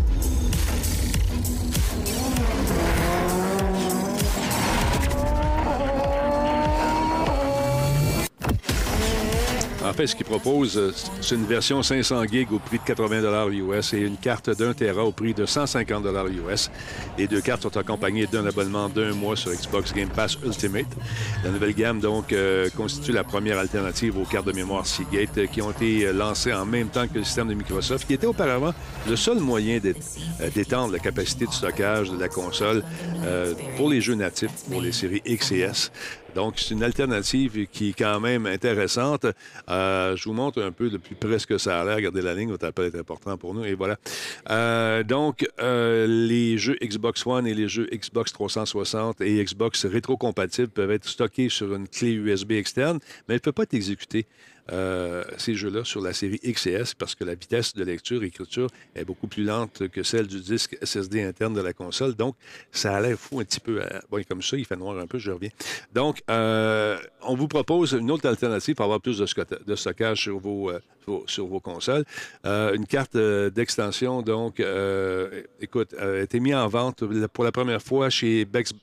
[9.89, 13.49] En fait, ce qu'ils proposent, euh, c'est une version 500 gigs au prix de 80
[13.53, 16.05] US et une carte d'un Tera au prix de 150
[16.51, 16.71] US.
[17.17, 20.87] Les deux cartes sont accompagnées d'un abonnement d'un mois sur Xbox Game Pass Ultimate.
[21.43, 25.47] La nouvelle gamme, donc, euh, constitue la première alternative aux cartes de mémoire Seagate euh,
[25.47, 28.75] qui ont été lancées en même temps que le système de Microsoft, qui était auparavant
[29.09, 29.95] le seul moyen d'é-
[30.55, 32.83] d'étendre la capacité de stockage de la console
[33.77, 35.91] pour les jeux natifs, pour les séries X et S.
[36.35, 39.27] Donc, c'est une alternative qui est quand même intéressante.
[39.69, 41.97] Euh, je vous montre un peu de plus près ce que ça a l'air.
[41.97, 43.65] Regardez la ligne, votre appel est important pour nous.
[43.65, 43.97] Et voilà.
[44.51, 50.69] Euh, donc, euh, les jeux Xbox One et les jeux Xbox 360 et Xbox rétrocompatibles
[50.69, 54.27] peuvent être stockés sur une clé USB externe, mais elle ne peut pas être exécutée
[54.71, 58.69] euh, ces jeux-là sur la série XS parce que la vitesse de lecture et écriture
[58.95, 62.15] est beaucoup plus lente que celle du disque SSD interne de la console.
[62.15, 62.37] Donc,
[62.71, 63.81] ça a l'air fou un petit peu.
[64.11, 65.51] Bon, comme ça, il fait noir un peu, je reviens.
[65.93, 70.71] Donc, euh, on vous propose une autre alternative pour avoir plus de, stockage sur vos,
[70.71, 70.81] euh,
[71.27, 72.05] sur vos consoles.
[72.45, 74.63] une carte d'extension, donc,
[75.61, 78.75] écoute, a été mise en vente pour la première fois chez Best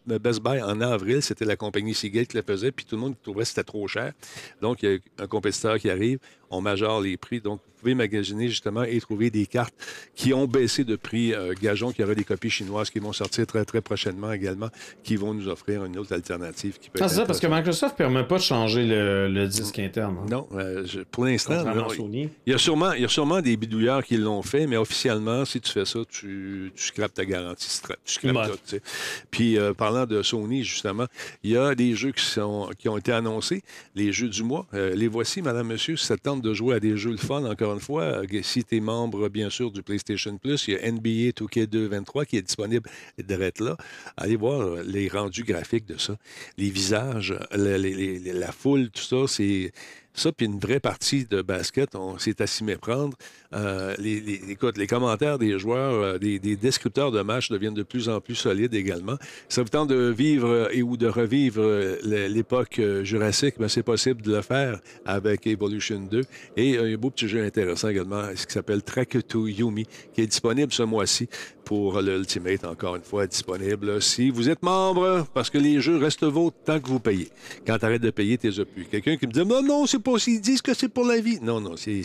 [0.41, 1.21] Buy en avril.
[1.21, 3.87] C'était la compagnie Seagate qui la faisait, puis tout le monde trouvait que c'était trop
[3.87, 4.13] cher.
[4.61, 6.19] Donc, il y a un compétiteur qui arrive,
[6.49, 7.41] on majore les prix.
[7.41, 9.75] Donc, pouvez magasiner justement et trouver des cartes
[10.15, 11.33] qui ont baissé de prix.
[11.33, 14.69] Euh, gageons qu'il y aura des copies chinoises qui vont sortir très, très prochainement également,
[15.03, 16.79] qui vont nous offrir une autre alternative.
[16.79, 19.77] Qui peut ah, c'est ça, parce que Microsoft ne permet pas de changer le, disque
[19.77, 20.17] interne.
[20.19, 20.25] Hein.
[20.31, 24.17] Non, euh, pour l'instant, il y, a sûrement, il y a sûrement des bidouilleurs qui
[24.17, 27.69] l'ont fait, mais officiellement, si tu fais ça, tu, tu scrapes ta garantie.
[28.03, 28.77] Tu scrapes tout.
[29.29, 31.05] Puis, euh, parlant de Sony, justement,
[31.43, 33.61] il y a des jeux qui, sont, qui ont été annoncés,
[33.93, 34.65] les jeux du mois.
[34.73, 37.79] les voici, madame, monsieur, si ça de jouer à des jeux de fun, encore une
[37.79, 41.31] fois, euh, si tu es membre, bien sûr, du PlayStation Plus, il y a NBA
[41.31, 43.77] 2K2 23 qui est disponible direct là.
[44.17, 46.17] Allez voir euh, les rendus graphiques de ça.
[46.57, 49.71] Les visages, la foule, tout ça, c'est
[50.15, 53.17] ça, puis une vraie partie de basket, on s'est à s'y méprendre.
[53.53, 58.09] Euh, les, écoute, les commentaires des joueurs, euh, des, descripteurs de matchs deviennent de plus
[58.09, 59.17] en plus solides également.
[59.49, 61.63] Ça vous tente de vivre euh, et ou de revivre
[62.03, 66.21] l'époque jurassique, mais c'est possible de le faire avec Evolution 2.
[66.57, 70.27] Et un beau petit jeu intéressant également, ce qui s'appelle Track to Yumi, qui est
[70.27, 71.27] disponible ce mois-ci
[71.65, 76.23] pour l'Ultimate, encore une fois, disponible si vous êtes membre, parce que les jeux restent
[76.23, 77.29] vôtres tant que vous payez.
[77.65, 78.85] Quand tu de payer, as plus.
[78.85, 80.13] Quelqu'un qui me dit Non, non, c'est pas.
[80.27, 81.39] Ils disent que c'est pour la vie.
[81.41, 82.03] Non, non, c'est,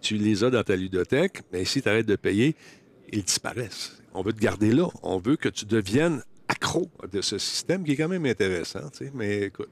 [0.00, 2.54] tu les as dans ta ludothèque, mais si tu arrêtes de payer,
[3.12, 3.98] ils disparaissent.
[4.14, 4.88] On veut te garder là.
[5.02, 8.90] On veut que tu deviennes accro de ce système qui est quand même intéressant.
[9.14, 9.70] Mais écoute,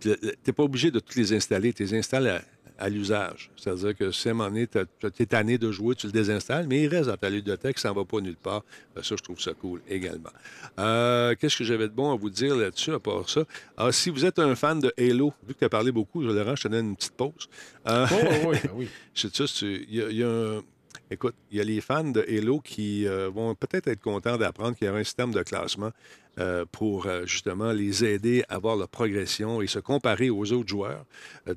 [0.00, 1.72] tu n'es pas obligé de tous les installer.
[1.72, 2.42] Tu les installes
[2.78, 3.50] à l'usage.
[3.56, 4.78] C'est-à-dire que si à un moment donné, tu
[5.22, 7.94] es tanné de jouer, tu le désinstalles, mais il reste dans ta ludothèque, ça ne
[7.94, 8.64] va pas nulle part.
[8.94, 10.30] Ben, ça, je trouve ça cool également.
[10.78, 13.44] Euh, qu'est-ce que j'avais de bon à vous dire là-dessus, à part ça?
[13.76, 16.56] Ah, si vous êtes un fan de Halo, vu que tu as parlé beaucoup, Laurent,
[16.56, 17.48] je te donne une petite pause.
[17.88, 18.88] Euh, oh, oui, oui.
[19.14, 20.62] je sais ça, il y, a un
[21.10, 24.76] Écoute, il y a les fans de Halo qui euh, vont peut-être être contents d'apprendre
[24.76, 25.90] qu'il y a un système de classement
[26.38, 30.68] euh, pour euh, justement les aider à voir leur progression et se comparer aux autres
[30.68, 31.04] joueurs.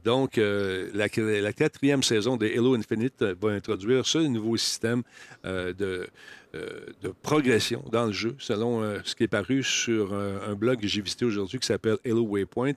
[0.03, 1.09] donc, la,
[1.53, 5.03] quatrième saison de Halo Infinite va introduire ce nouveau système
[5.43, 5.73] de,
[6.53, 11.01] de, progression dans le jeu, selon ce qui est paru sur un blog que j'ai
[11.01, 12.73] visité aujourd'hui qui s'appelle Halo Waypoint.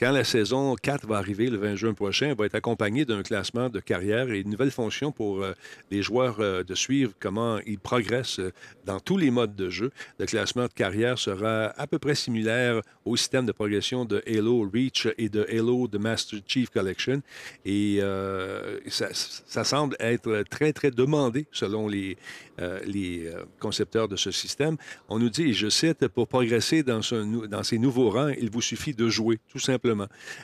[0.00, 3.22] Quand la saison 4 va arriver le 20 juin prochain, elle va être accompagnée d'un
[3.22, 5.52] classement de carrière et une nouvelle fonction pour euh,
[5.90, 8.50] les joueurs euh, de suivre comment ils progressent euh,
[8.86, 9.90] dans tous les modes de jeu.
[10.18, 14.66] Le classement de carrière sera à peu près similaire au système de progression de Halo
[14.72, 17.20] Reach et de Halo The Master Chief Collection.
[17.66, 18.00] Et
[18.88, 22.16] ça, semble être très, très demandé selon les,
[23.58, 24.76] concepteurs de ce système.
[25.08, 29.08] On nous dit, je cite, pour progresser dans ces nouveaux rangs, il vous suffit de
[29.08, 29.89] jouer, tout simplement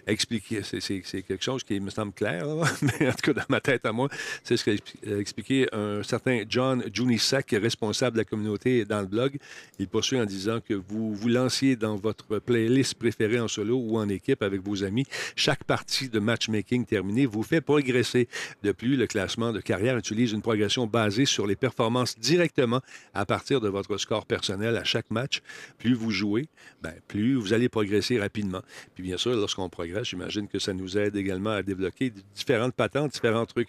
[0.07, 2.47] Expliquer, c'est quelque chose qui me semble clair,
[2.83, 4.09] mais en tout cas, dans ma tête à moi,
[4.45, 9.39] c'est ce qu'a expliqué un certain John Junisek, responsable de la communauté dans le blog.
[9.79, 13.99] Il poursuit en disant que vous vous lanciez dans votre playlist préférée en solo ou
[13.99, 15.07] en équipe avec vos amis.
[15.35, 18.29] Chaque partie de matchmaking terminée vous fait progresser.
[18.63, 22.81] De plus, le classement de carrière utilise une progression basée sur les performances directement
[23.15, 25.43] à partir de votre score personnel à chaque match.
[25.79, 26.49] Plus vous jouez,
[26.83, 28.63] ben, plus vous allez progresser rapidement.
[28.95, 33.13] Puis bien sûr, lorsqu'on progresse, j'imagine que ça nous aide également à débloquer différentes patentes,
[33.13, 33.69] différents trucs.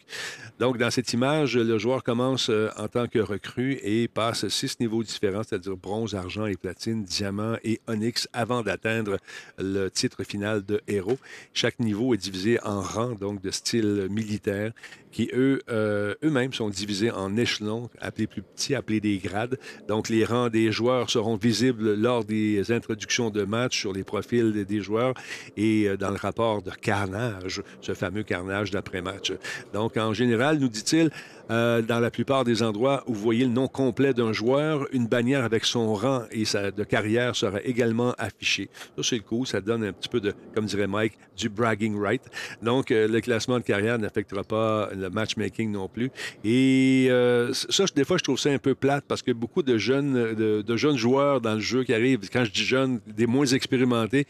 [0.59, 4.79] Donc, dans cette image, le joueur commence euh, en tant que recrue et passe six
[4.79, 9.17] niveaux différents, c'est-à-dire bronze, argent et platine, diamant et onyx, avant d'atteindre
[9.57, 11.17] le titre final de héros.
[11.53, 14.71] Chaque niveau est divisé en rangs, donc de style militaire,
[15.11, 19.57] qui, eux, euh, eux-mêmes sont divisés en échelons, appelés plus petits, appelés des grades.
[19.87, 24.65] Donc, les rangs des joueurs seront visibles lors des introductions de match sur les profils
[24.65, 25.13] des joueurs
[25.57, 29.33] et euh, dans le rapport de carnage, ce fameux carnage d'après-match.
[29.73, 31.11] Donc, en général, nous dit-il,
[31.49, 35.07] Euh, dans la plupart des endroits où vous voyez le nom complet d'un joueur, une
[35.07, 38.69] bannière avec son rang et sa de carrière sera également affichée.
[38.97, 39.47] Ça, c'est cool.
[39.47, 42.21] Ça donne un petit peu de, comme dirait Mike, du bragging right.
[42.61, 46.11] Donc, euh, le classement de carrière n'affectera pas le matchmaking non plus.
[46.43, 49.77] Et euh, ça, des fois, je trouve ça un peu plate parce que beaucoup de
[49.77, 53.45] jeunes, de, jeunes joueurs dans le jeu qui arrivent, quand je dis jeunes, des moins
[53.45, 54.27] expérimentés,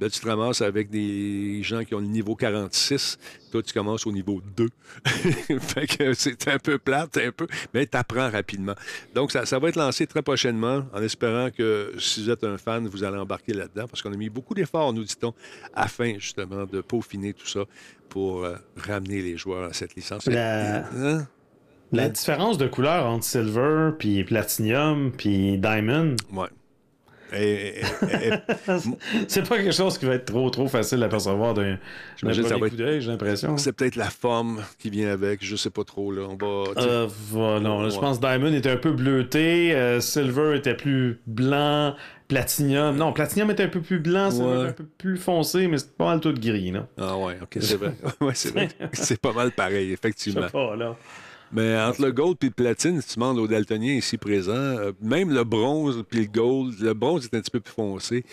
[0.00, 3.18] là, tu te ramasses avec des gens qui ont le niveau 46.
[3.50, 4.68] Toi, tu commences au niveau 2.
[5.60, 8.74] fait que c'est un peu plate, un peu, mais tu apprends rapidement.
[9.14, 12.58] Donc, ça, ça va être lancé très prochainement en espérant que si vous êtes un
[12.58, 15.32] fan, vous allez embarquer là-dedans parce qu'on a mis beaucoup d'efforts, nous dit-on,
[15.74, 17.60] afin justement de peaufiner tout ça
[18.08, 20.26] pour euh, ramener les joueurs à cette licence.
[20.26, 21.26] La- Hein?
[21.90, 26.48] La différence de couleur entre Silver, puis Platinum, puis Diamond, Ouais.
[27.32, 28.32] Et- et- et-
[29.28, 31.78] c'est pas quelque chose qui va être trop trop facile à percevoir d'un
[32.22, 33.56] premier coup d'œil, j'ai l'impression.
[33.58, 36.10] c'est peut-être la forme qui vient avec, je sais pas trop.
[36.12, 36.22] Là.
[36.28, 36.80] On va.
[36.80, 41.20] Euh, voilà, non, je pense que Diamond était un peu bleuté, euh, Silver était plus
[41.26, 41.94] blanc,
[42.28, 42.96] Platinum.
[42.96, 44.68] Non, Platinum était un peu plus blanc, Ouais.
[44.68, 46.86] un peu plus foncé, mais c'est pas mal tout gris, là.
[46.98, 47.92] Ah ouais, ok, c'est vrai.
[48.20, 48.68] ouais, c'est vrai.
[48.92, 50.42] C'est pas mal pareil, Je effectivement.
[50.46, 50.96] sais pas, là.
[51.52, 54.92] Mais entre le gold et le platine, si tu demandes aux daltoniens ici présents, euh,
[55.00, 58.24] même le bronze puis le gold, le bronze est un petit peu plus foncé.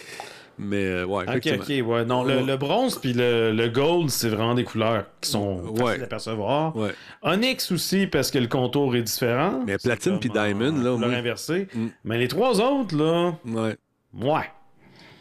[0.57, 2.05] Mais euh, ouais, Ok, ok, ouais.
[2.05, 5.83] Non, le, bronze puis le, le gold, c'est vraiment des couleurs qui sont Ouais.
[5.85, 6.75] faciles à percevoir.
[6.77, 6.91] Ouais.
[7.23, 9.63] Onyx aussi, parce que le contour est différent.
[9.65, 11.67] Mais platine puis diamond, là, en couleur moi- inversée.
[11.73, 11.87] Mm.
[12.05, 13.75] Mais les trois autres, là, Ouais,
[14.13, 14.49] ouais.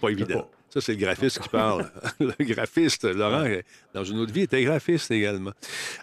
[0.01, 0.49] pas évident.
[0.75, 1.89] Ça, c'est le graphiste qui parle.
[2.18, 3.45] le graphiste, Laurent,
[3.95, 5.53] dans une autre vie, était graphiste également.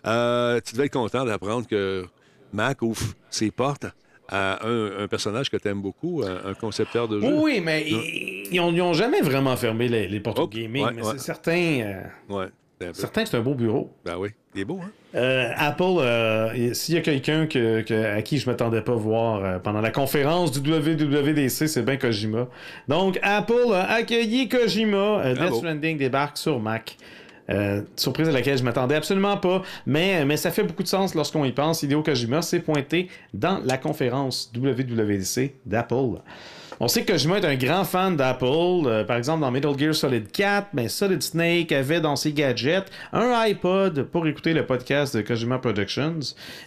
[0.07, 2.05] Euh, tu devais être content d'apprendre que
[2.53, 3.85] Mac ouvre ses portes
[4.29, 7.33] à un, un personnage que tu aimes beaucoup, un, concepteur de jeu.
[7.33, 10.85] Oui, mais ils, ils ont, ils ont jamais vraiment fermé les, les portes au gaming.
[10.85, 11.11] ouais, mais ouais.
[11.11, 11.51] c'est certain,
[11.81, 12.47] euh, Ouais,
[12.93, 13.91] certain que c'est un beau bureau.
[14.05, 14.89] Ben oui, il est beau, hein?
[15.15, 19.43] Euh, Apple, euh, s'il y a quelqu'un que, que- à qui je m'attendais pas voir
[19.43, 22.47] euh, pendant la conférence du WWDC, c'est bien Kojima.
[22.87, 25.33] Donc, Apple a accueilli Kojima.
[25.33, 25.53] Death.
[25.55, 26.97] Stranding débarque sur Mac.
[27.49, 31.15] Euh, surprise à laquelle je m'attendais absolument pas, mais, mais ça fait beaucoup de sens
[31.15, 31.83] lorsqu'on y pense.
[31.83, 36.19] Hideo Kojima s'est pointé dans la conférence WWDC d'Apple.
[36.83, 38.43] On sait que Kojima est un grand fan d'Apple.
[38.87, 42.89] Euh, par exemple, dans Metal Gear Solid 4, ben, Solid Snake avait dans ses gadgets
[43.13, 46.17] un iPod pour écouter le podcast de Kojima Productions.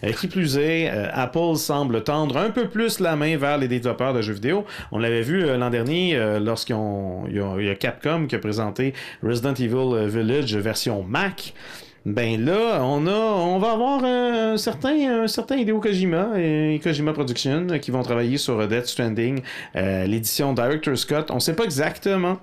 [0.05, 3.67] Euh, qui plus est, euh, Apple semble tendre un peu plus la main vers les
[3.67, 4.65] développeurs de jeux vidéo.
[4.93, 6.77] On l'avait vu euh, l'an dernier lorsqu'il
[7.33, 7.41] y
[7.71, 11.55] a- Capcom qui a présenté Resident Evil Village version Mac.
[12.07, 17.15] Ben là, on a, on va avoir euh, un certain, un Hideo Kojima et Kojima
[17.15, 19.41] Productions qui vont travailler sur euh, Death Stranding,
[19.75, 21.31] euh, l'édition Director Scott.
[21.31, 22.39] On sait pas exactement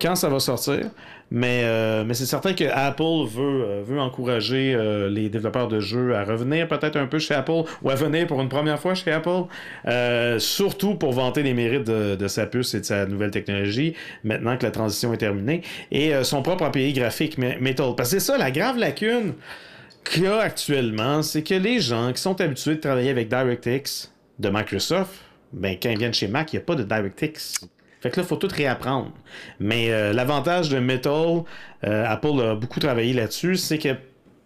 [0.00, 0.90] quand ça va sortir,
[1.30, 6.14] mais, euh, mais c'est certain que Apple veut, euh, encourager euh, les développeurs de jeux
[6.14, 9.12] à revenir peut-être un peu chez Apple ou à venir pour une première fois chez
[9.12, 9.42] Apple,
[10.38, 14.56] surtout pour vanter les mérites de, de sa puce et de sa nouvelle technologie, maintenant
[14.56, 17.94] que la transition est terminée, et son propre API graphique Me- Metal.
[17.96, 19.34] Parce que c'est ça, la grave lacune
[20.04, 24.10] qu'il y a actuellement, c'est que les gens qui sont habitués de travailler avec DirectX
[24.38, 25.12] de Microsoft,
[25.52, 27.60] ben, quand ils viennent chez Mac, il n'y a pas de DirectX.
[28.00, 29.12] Fait que là, il faut tout réapprendre.
[29.58, 31.42] Mais euh, l'avantage de Metal,
[31.84, 33.90] euh, Apple a beaucoup travaillé là-dessus, c'est que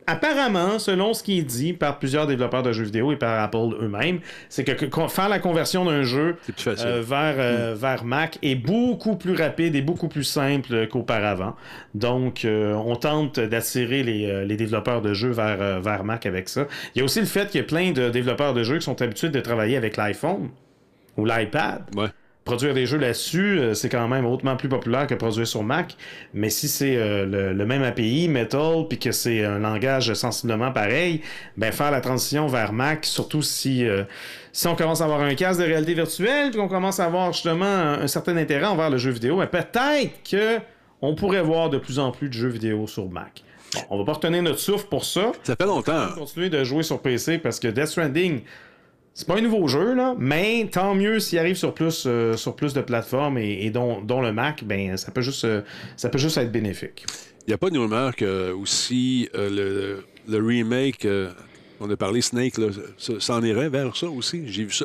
[0.07, 3.75] apparemment, selon ce qui est dit par plusieurs développeurs de jeux vidéo et par Apple
[3.81, 6.37] eux-mêmes, c'est que, que- faire la conversion d'un jeu
[6.85, 11.55] euh, vers, euh, vers Mac est beaucoup plus rapide et beaucoup plus simple qu'auparavant.
[11.95, 16.67] Donc, euh, on tente d'attirer les, les développeurs de jeux vers, vers Mac avec ça.
[16.95, 18.85] Il y a aussi le fait qu'il y a plein de développeurs de jeux qui
[18.85, 20.51] sont habitués de travailler avec l'iPhone
[21.17, 21.83] ou l'iPad.
[21.97, 22.09] Ouais.
[22.45, 25.97] Produire des jeux là-dessus, euh, c'est quand même hautement plus populaire que produire sur Mac.
[26.34, 30.70] Mais si c'est euh, le, le même API, Metal, puis que c'est un langage sensiblement
[30.70, 31.22] pareil,
[31.57, 34.05] ben faire la transition vers Mac, surtout si, euh,
[34.53, 37.32] si on commence à avoir un casque de réalité virtuelle, puis qu'on commence à avoir
[37.32, 40.59] justement un, un certain intérêt envers le jeu vidéo, ben peut-être que
[41.01, 43.42] on pourrait voir de plus en plus de jeux vidéo sur Mac.
[43.74, 45.32] Bon, on va pas retenir notre souffle pour ça.
[45.42, 46.09] Ça fait longtemps.
[46.14, 48.42] Continuer de jouer sur PC parce que Death Stranding,
[49.15, 52.55] c'est pas un nouveau jeu, là, mais tant mieux s'il arrive sur plus, euh, sur
[52.57, 55.62] plus de plateformes et, et dont, le Mac, ben ça peut juste, euh,
[55.97, 57.07] ça peut juste être bénéfique.
[57.47, 59.49] Il n'y a pas de rumeur que aussi euh,
[60.29, 61.07] le, le remake,
[61.81, 62.55] on a parlé Snake,
[62.99, 64.45] s'en irait vers ça aussi?
[64.47, 64.85] J'ai vu ça.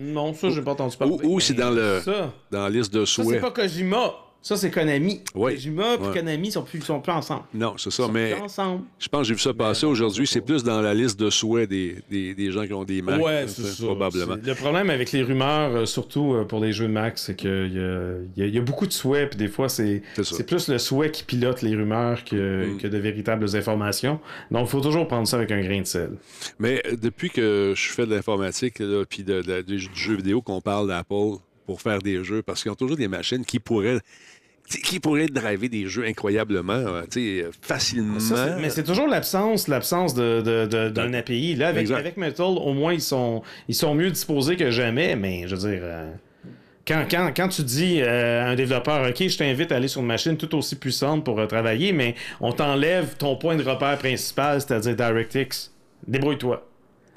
[0.00, 1.14] Non, ça, j'ai pas entendu parler.
[1.24, 3.40] ou- ou c'est dans le- Ça, dans la liste de ça c'est souhaits.
[3.40, 4.12] pas Kojima.
[4.40, 5.20] Ça, c'est Konami.
[5.34, 5.54] Oui.
[5.54, 6.14] Kojima et Ouais.
[6.14, 7.42] Konami sont plus, sont plus ensemble.
[7.52, 8.84] Non, c'est ça, Ils sont mais plus ensemble.
[8.98, 10.26] je pense que j'ai vu ça passer aujourd'hui.
[10.26, 13.20] C'est plus dans la liste de souhaits des, des, des gens qui ont des Macs.
[13.20, 13.84] Ouais, c'est ça.
[13.84, 14.36] Probablement.
[14.42, 17.48] Le problème avec les rumeurs, euh, surtout euh, pour les jeux de Mac, c'est qu'il
[17.74, 20.36] y a, il y y a beaucoup de souhaits, puis des fois, c'est C'est ça.
[20.36, 22.78] c'est plus le souhait qui pilote les rumeurs que, Mm.
[22.78, 24.20] que de véritables informations.
[24.50, 26.12] Donc, il faut toujours prendre ça avec un grain de sel.
[26.58, 30.42] Mais euh, depuis que je fais de l'informatique, puis de, de- du du jeu vidéo,
[30.42, 31.38] qu'on parle d'Apple
[31.68, 33.98] pour faire des jeux, parce qu'ils ont toujours des machines qui pourraient
[34.84, 38.18] qui driver des jeux incroyablement, euh, tu sais, facilement.
[38.20, 41.54] Ça, mais c'est toujours l'absence, l'absence de, de- de- d'un API.
[41.56, 45.46] Là, avec, avec Metal, au moins, ils sont, ils sont mieux disposés que jamais, mais
[45.46, 45.80] je veux dire.
[45.82, 46.10] euh,
[46.86, 50.00] quand, quand, quand tu dis euh, à un développeur, OK, je t'invite à aller sur
[50.00, 53.98] une machine tout aussi puissante pour euh, travailler, mais on t'enlève ton point de repère
[53.98, 55.70] principal, c'est-à-dire DirectX.
[56.06, 56.67] Débrouille-toi.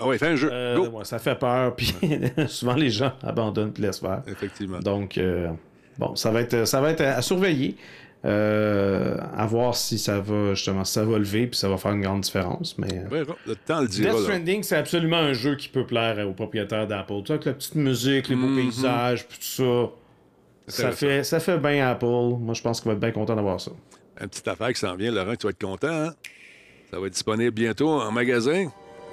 [0.01, 0.49] Ah ouais, fais un jeu.
[0.51, 0.87] Euh, Go!
[0.97, 1.93] ouais, ça fait peur, puis
[2.47, 4.23] souvent les gens abandonnent puis laissent faire.
[4.27, 4.79] Effectivement.
[4.79, 5.49] Donc, euh,
[5.99, 7.75] bon, ça va être, ça va être à surveiller.
[8.23, 11.91] euh, à voir si ça va justement si ça va lever puis ça va faire
[11.93, 13.03] une grande différence mais.
[13.11, 14.11] Le temps le dira.
[14.13, 14.21] Death.
[14.21, 17.53] Stranding c'est absolument un jeu qui peut plaire aux propriétaires d'Apple tu vois avec la
[17.53, 18.57] petite musique les beaux Mhm.
[18.57, 19.89] paysages puis tout
[20.67, 23.35] ça ça fait ça fait bien Apple moi je pense qu'il va être bien content
[23.35, 23.71] d'avoir ça
[24.21, 25.87] Une petite affaire qui s'en vient, Laurent, tu vas être content.
[25.89, 26.13] hein?
[26.91, 28.67] Ça va être disponible bientôt en magasin?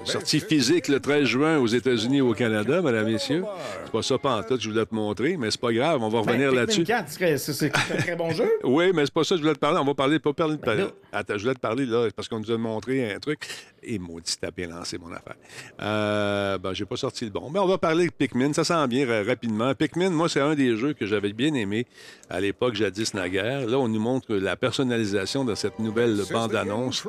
[0.05, 3.45] Sortie physique le 13 juin aux États-Unis et au Canada, mesdames et messieurs.
[3.85, 6.09] C'est pas ça pas en tout, je voulais te montrer, mais c'est pas grave, on
[6.09, 6.81] va revenir Ben, là-dessus.
[6.85, 9.55] Pikmin 4 c'est un très bon jeu Oui, mais c'est pas ça que je voulais
[9.55, 9.79] te parler.
[9.81, 10.61] On va parler, pas parler de.
[10.63, 10.89] Ben.
[11.13, 13.41] Attends, je voulais te parler là, parce qu'on nous a montré un truc.
[13.83, 15.37] Et maudit, t'as bien lancé mon affaire.
[15.81, 17.49] Euh, ben, j'ai pas sorti le bon.
[17.53, 18.53] Mais on va parler de Pikmin.
[18.53, 19.73] Ça s'en vient ra- rapidement.
[19.75, 21.87] Pikmin, moi, c'est un des jeux que j'avais bien aimé
[22.29, 23.67] à l'époque, jadis naguère.
[23.69, 27.07] Là, on nous montre la personnalisation de cette nouvelle bande-annonce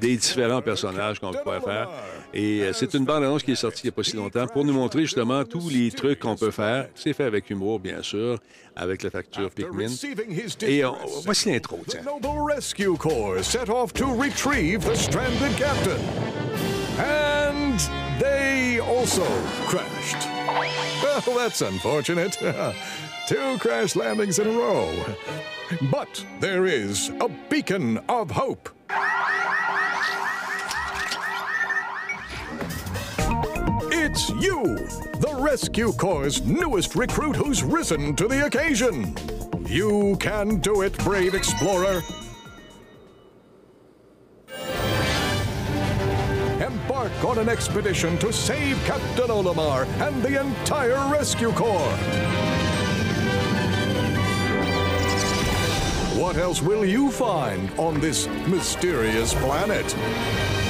[0.00, 1.88] des différents personnages qu'on pourrait faire.
[2.34, 4.64] Et euh, c'est une bande-annonce qui est sortie il n'y a pas si longtemps pour
[4.64, 6.88] nous montrer justement tous les trucs qu'on peut faire.
[6.94, 8.38] C'est fait avec humour, bien sûr,
[8.74, 9.88] avec la facture Pikmin.
[10.62, 12.00] Et on- voici l'intro, tiens.
[12.48, 15.98] Rescue Corps set off to retrieve the stranded captain.
[16.98, 17.78] And
[18.18, 19.24] they also
[19.66, 20.28] crashed.
[21.26, 22.38] Well, that's unfortunate.
[23.28, 24.88] Two crash landings in a row.
[25.90, 28.68] But there is a beacon of hope.
[34.14, 34.76] It's you,
[35.20, 39.16] the Rescue Corps' newest recruit who's risen to the occasion.
[39.66, 42.02] You can do it, brave explorer.
[46.60, 51.96] Embark on an expedition to save Captain Olimar and the entire Rescue Corps.
[56.20, 59.86] What else will you find on this mysterious planet?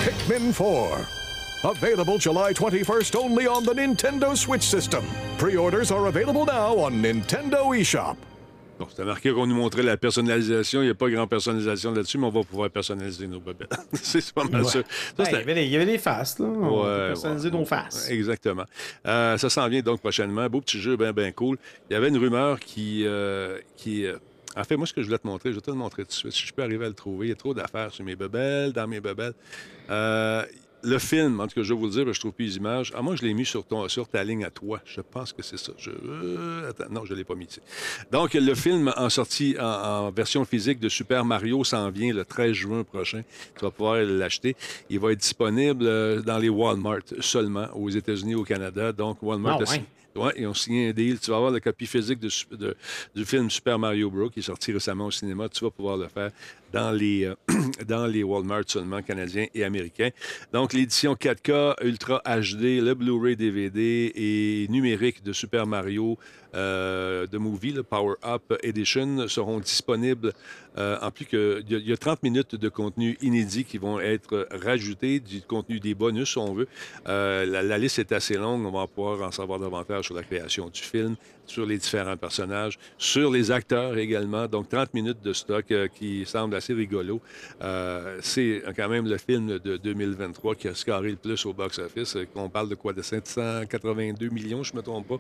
[0.05, 1.22] Pikmin 4.
[1.65, 5.03] Available July 21st only on the Nintendo Switch system.
[5.39, 8.17] Pre orders are available now on Nintendo eShop.
[8.81, 10.81] Bon, c'était marqué qu'on nous montrait la personnalisation.
[10.83, 13.67] Il n'y a pas grand personnalisation là-dessus, mais on va pouvoir personnaliser nos bébés.
[13.93, 14.81] c'est pas mal ça.
[14.81, 14.83] Ça,
[15.19, 16.53] Ben, il, y avait des, il y avait des faces là on
[16.83, 17.59] peut Ouais, personnaliser ouais.
[17.59, 18.65] nos faces Exactement.
[19.07, 20.49] Euh, ça s'en vient donc prochainement.
[20.49, 21.59] Beau petit jeu, bien, bien cool.
[21.89, 23.05] Il y avait une rumeur qui.
[23.07, 24.17] euh, qui euh,
[24.57, 26.09] en fait, moi, ce que je voulais te montrer, je vais te le montrer tout
[26.09, 26.33] de suite.
[26.33, 28.73] Si je peux arriver à le trouver, il y a trop d'affaires sur mes bebelles,
[28.73, 29.33] dans mes bebelles.
[30.85, 32.93] Le film, en tout cas, je vais vous le dire, je trouve plus les images.
[32.97, 34.81] Ah, moi, je l'ai mis sur, ton, sur ta ligne à toi.
[34.85, 35.73] Je pense que c'est ça.
[35.79, 37.61] Je, euh, attends, non, je ne l'ai pas mis ici.
[38.11, 42.25] Donc, le film en sortie en, en version physique de Super Mario s'en vient le
[42.25, 43.23] 13 juin prochain.
[43.57, 44.57] Tu vas pouvoir l'acheter.
[44.91, 48.91] Il va être disponible euh, dans les Walmart seulement, aux États-Unis, au Canada.
[48.93, 49.87] Donc, Walmart Ah, a signé- ouais.
[50.15, 51.19] Ouais, ils ont signé un deal.
[51.19, 52.77] Tu vas avoir la copie physique de, su- de-
[53.15, 54.29] du film Super Mario Bros.
[54.29, 55.49] qui est sorti récemment au cinéma.
[55.49, 56.31] Tu vas pouvoir le faire
[56.73, 57.35] dans les, euh,
[57.87, 60.11] dans les Walmart seulement canadiens et américains.
[60.53, 66.19] Donc, l'édition 4K Ultra HD, le Blu-ray DVD et numérique de Super Mario
[66.55, 70.33] euh, de Movie, le Power Up Edition, seront disponibles.
[70.79, 73.65] euh, en plus que il y a- il y, a 30 minutes de contenu inédit
[73.65, 76.67] qui vont être rajoutés, du contenu des bonus, si on veut.
[77.09, 78.65] Euh, la liste est assez longue.
[78.65, 81.17] On va pouvoir en savoir davantage sur la création du film,
[81.47, 84.47] sur les différents personnages, sur les acteurs également.
[84.47, 87.21] Donc, 30 minutes de stock euh, qui semble assez rigolo.
[87.63, 92.17] Euh, c'est quand même le film de 2023 qui a scaré le plus au box-office.
[92.17, 92.93] Euh, On parle de quoi?
[92.93, 95.19] De 782 millions, je ne me trompe pas.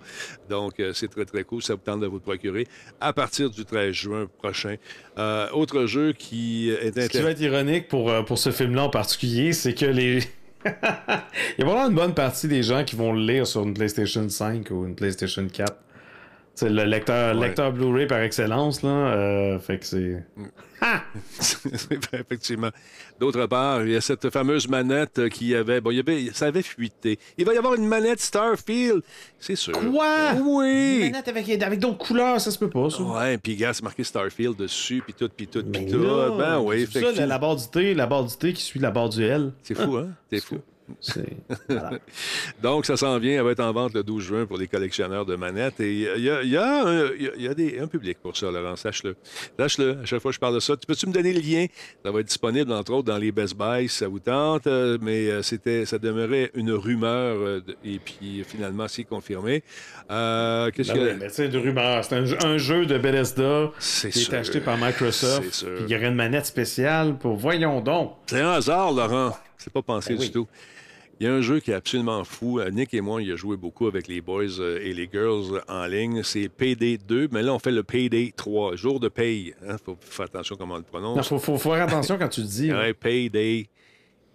[0.48, 1.62] Donc, euh, c'est très, très cool.
[1.62, 2.66] Ça vous tente de vous le procurer
[3.00, 4.76] à partir du 13 juin prochain.
[5.52, 9.52] Autre jeu qui est Ce qui va être ironique pour, pour ce film-là en particulier,
[9.52, 10.20] c'est que les.
[10.64, 13.74] Il y a vraiment une bonne partie des gens qui vont le lire sur une
[13.74, 15.82] PlayStation 5 ou une PlayStation 4.
[16.55, 17.46] C'est le lecteur, Ouais.
[17.48, 18.90] lecteur Blu-ray par excellence, là.
[18.90, 20.22] euh, fait que c'est.
[20.82, 21.00] Ah!
[22.12, 22.70] Effectivement.
[23.20, 25.80] D'autre part, il y a cette fameuse manette qui avait.
[25.80, 27.18] Bon, il y avait, ça avait fuité.
[27.38, 29.03] Il va y avoir une manette Starfield.
[29.38, 29.72] C'est sûr.
[29.72, 30.32] Quoi?
[30.34, 30.98] Une Oui.
[31.11, 33.03] manette avec, avec d'autres couleurs, ça se peut pas, ça.
[33.03, 36.05] Ouais, puis gars, c'est marqué Starfield dessus, puis tout, puis tout, puis tout.
[36.36, 38.80] Ben oui, c'est ça, la, la barre du T, la barre du T qui suit
[38.80, 39.53] la barre du L.
[39.62, 40.09] C'est fou, hein?
[40.30, 40.59] C'est fou.
[41.01, 41.37] C'est.
[41.68, 41.93] voilà.
[42.62, 43.33] Donc, ça s'en vient.
[43.39, 45.80] Elle va être en vente le 12 juin pour les collectionneurs de manettes.
[45.80, 48.76] Et il y a, il y a un, y a- des- public pour ça, Laurent.
[48.76, 49.16] Sache-le.
[49.59, 49.99] Sache-le.
[50.03, 51.66] À chaque fois que je parle de ça, tu peux-tu me donner le lien?
[52.05, 54.66] Ça va être disponible, entre autres, dans les Best Buy, si ça vous tente.
[54.66, 57.37] Euh, Mais euh, c'était, ça demeurait une rumeur.
[57.39, 59.62] euh, Et puis, finalement, c'est confirmé.
[60.11, 61.05] Euh, qu'est-ce Ben que.
[61.12, 62.05] oui, mais tu sais, de rumeur.
[62.05, 65.43] C'est un, jeu- un jeu de Bethesda C'est qui est acheté par Microsoft.
[65.45, 65.74] C'est sûr.
[65.76, 67.37] Puis il y aurait une manette spéciale pour.
[67.37, 68.12] Voyons donc.
[68.26, 69.37] C'est un hasard, Laurent.
[69.62, 70.30] C'est pas pensé Ben du oui.
[70.32, 70.46] tout.
[71.20, 72.58] Il y a un jeu qui est absolument fou.
[72.58, 75.54] Euh, Nick et moi, il a joué beaucoup avec les boys euh, et les girls
[75.56, 76.22] euh, en ligne.
[76.24, 79.54] C'est Payday 2, mais là, on fait le Payday 3, jour de paye.
[79.64, 81.28] Il faut faire attention comment on le Il prononce.
[81.28, 82.72] faut, faut, faut faire attention quand tu le dis.
[82.72, 83.68] Ouais, Payday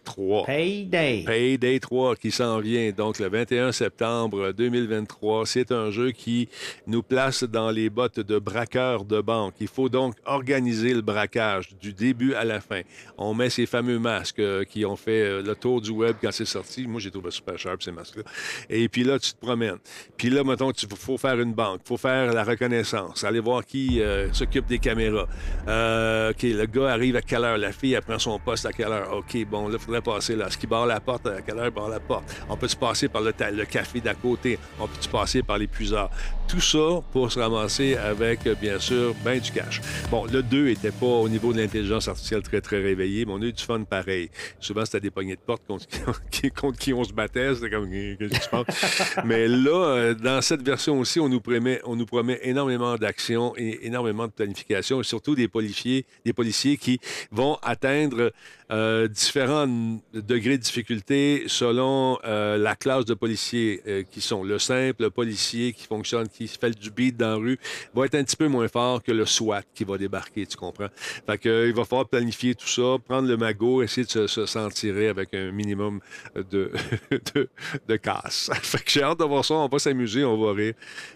[0.08, 0.46] 3.
[0.46, 1.24] Payday.
[1.26, 5.46] Payday 3 qui s'en vient, donc le 21 septembre 2023.
[5.46, 6.48] C'est un jeu qui
[6.88, 9.56] nous place dans les bottes de braqueurs de banque.
[9.60, 12.82] Il faut donc organiser le braquage du début à la fin.
[13.18, 16.32] On met ces fameux masques euh, qui ont fait euh, le tour du web quand
[16.32, 16.88] c'est sorti.
[16.88, 18.24] Moi, j'ai trouvé super sharp ces masques-là.
[18.70, 19.80] Et puis là, tu te promènes.
[20.16, 21.82] Puis là, mettons, il faut faire une banque.
[21.84, 23.26] Il faut faire la reconnaissance.
[23.26, 25.28] Aller voir qui euh, s'occupe des caméras.
[25.64, 27.58] OK, le gars arrive à quelle heure?
[27.58, 29.14] La fille, elle prend son poste à quelle heure?
[29.18, 30.48] OK, bon, là, il faudrait passer là.
[30.48, 31.28] Est-ce qu'il barre la porte?
[31.28, 32.24] À quelle heure il barre la porte?
[32.50, 34.58] On peut se passer par le, le café d'à côté?
[34.80, 36.10] On peut se passer par les puisards?
[36.48, 39.82] Tout ça pour se ramasser avec, euh, bien sûr, ben du cash.
[40.10, 43.42] Bon, le 2 était pas au niveau de l'intelligence artificielle très, très réveillé, mais on
[43.42, 44.30] a eu du fun pareil.
[44.60, 45.86] Souvent, c'était des poignées de porte contre,
[46.32, 47.54] qui- contre qui on se battait.
[47.56, 49.16] C'était comme, qu'est-ce qui se passe?
[49.26, 53.54] mais là, euh, dans cette version aussi, on nous promet, on nous promet énormément d'action
[53.58, 57.00] et énormément de planification, et surtout des policiers, des policiers qui
[57.32, 58.32] vont atteindre
[58.70, 59.66] euh, différents
[60.14, 64.44] degrés de difficulté selon euh, la classe de policiers euh, qui sont.
[64.44, 67.60] Le simple le policier qui fonctionne, qui fait du beat dans la rue,
[67.94, 70.90] va être un petit peu moins fort que le SWAT qui va débarquer, tu comprends?
[71.26, 74.46] Fait que, il va falloir planifier tout ça, prendre le magot, essayer de se, se
[74.46, 76.02] s'en tirer avec un minimum
[76.36, 76.72] de,
[77.36, 77.50] de,
[77.88, 78.50] de casse.
[78.62, 80.74] fait que j'ai hâte de voir ça, on va s'amuser, on va rire.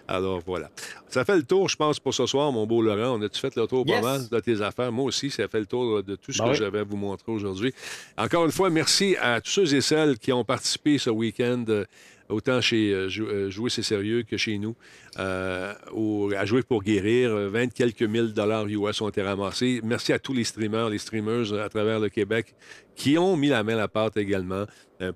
[0.08, 0.72] Alors voilà.
[1.12, 3.18] Ça fait le tour, je pense, pour ce soir, mon beau Laurent.
[3.20, 4.00] On a-tu fait le tour Yes.
[4.02, 4.92] pas mal de tes affaires?
[4.92, 6.56] Moi aussi, ça fait le tour de tout ce Ben que oui.
[6.58, 7.74] j'avais à vous montrer aujourd'hui.
[8.18, 11.86] Encore une fois, merci à tous ceux et celles qui ont participé ce week-end, euh,
[12.32, 14.76] autant chez euh, euh, Jouer c'est sérieux que chez nous,
[15.20, 17.32] euh, au- à Jouer pour guérir.
[17.32, 19.82] Euh, 20 quelques mille dollars US ont été ramassés.
[19.84, 22.56] Merci à tous les streamers, les streamers à travers le Québec
[22.96, 24.66] qui ont mis la main à la pâte également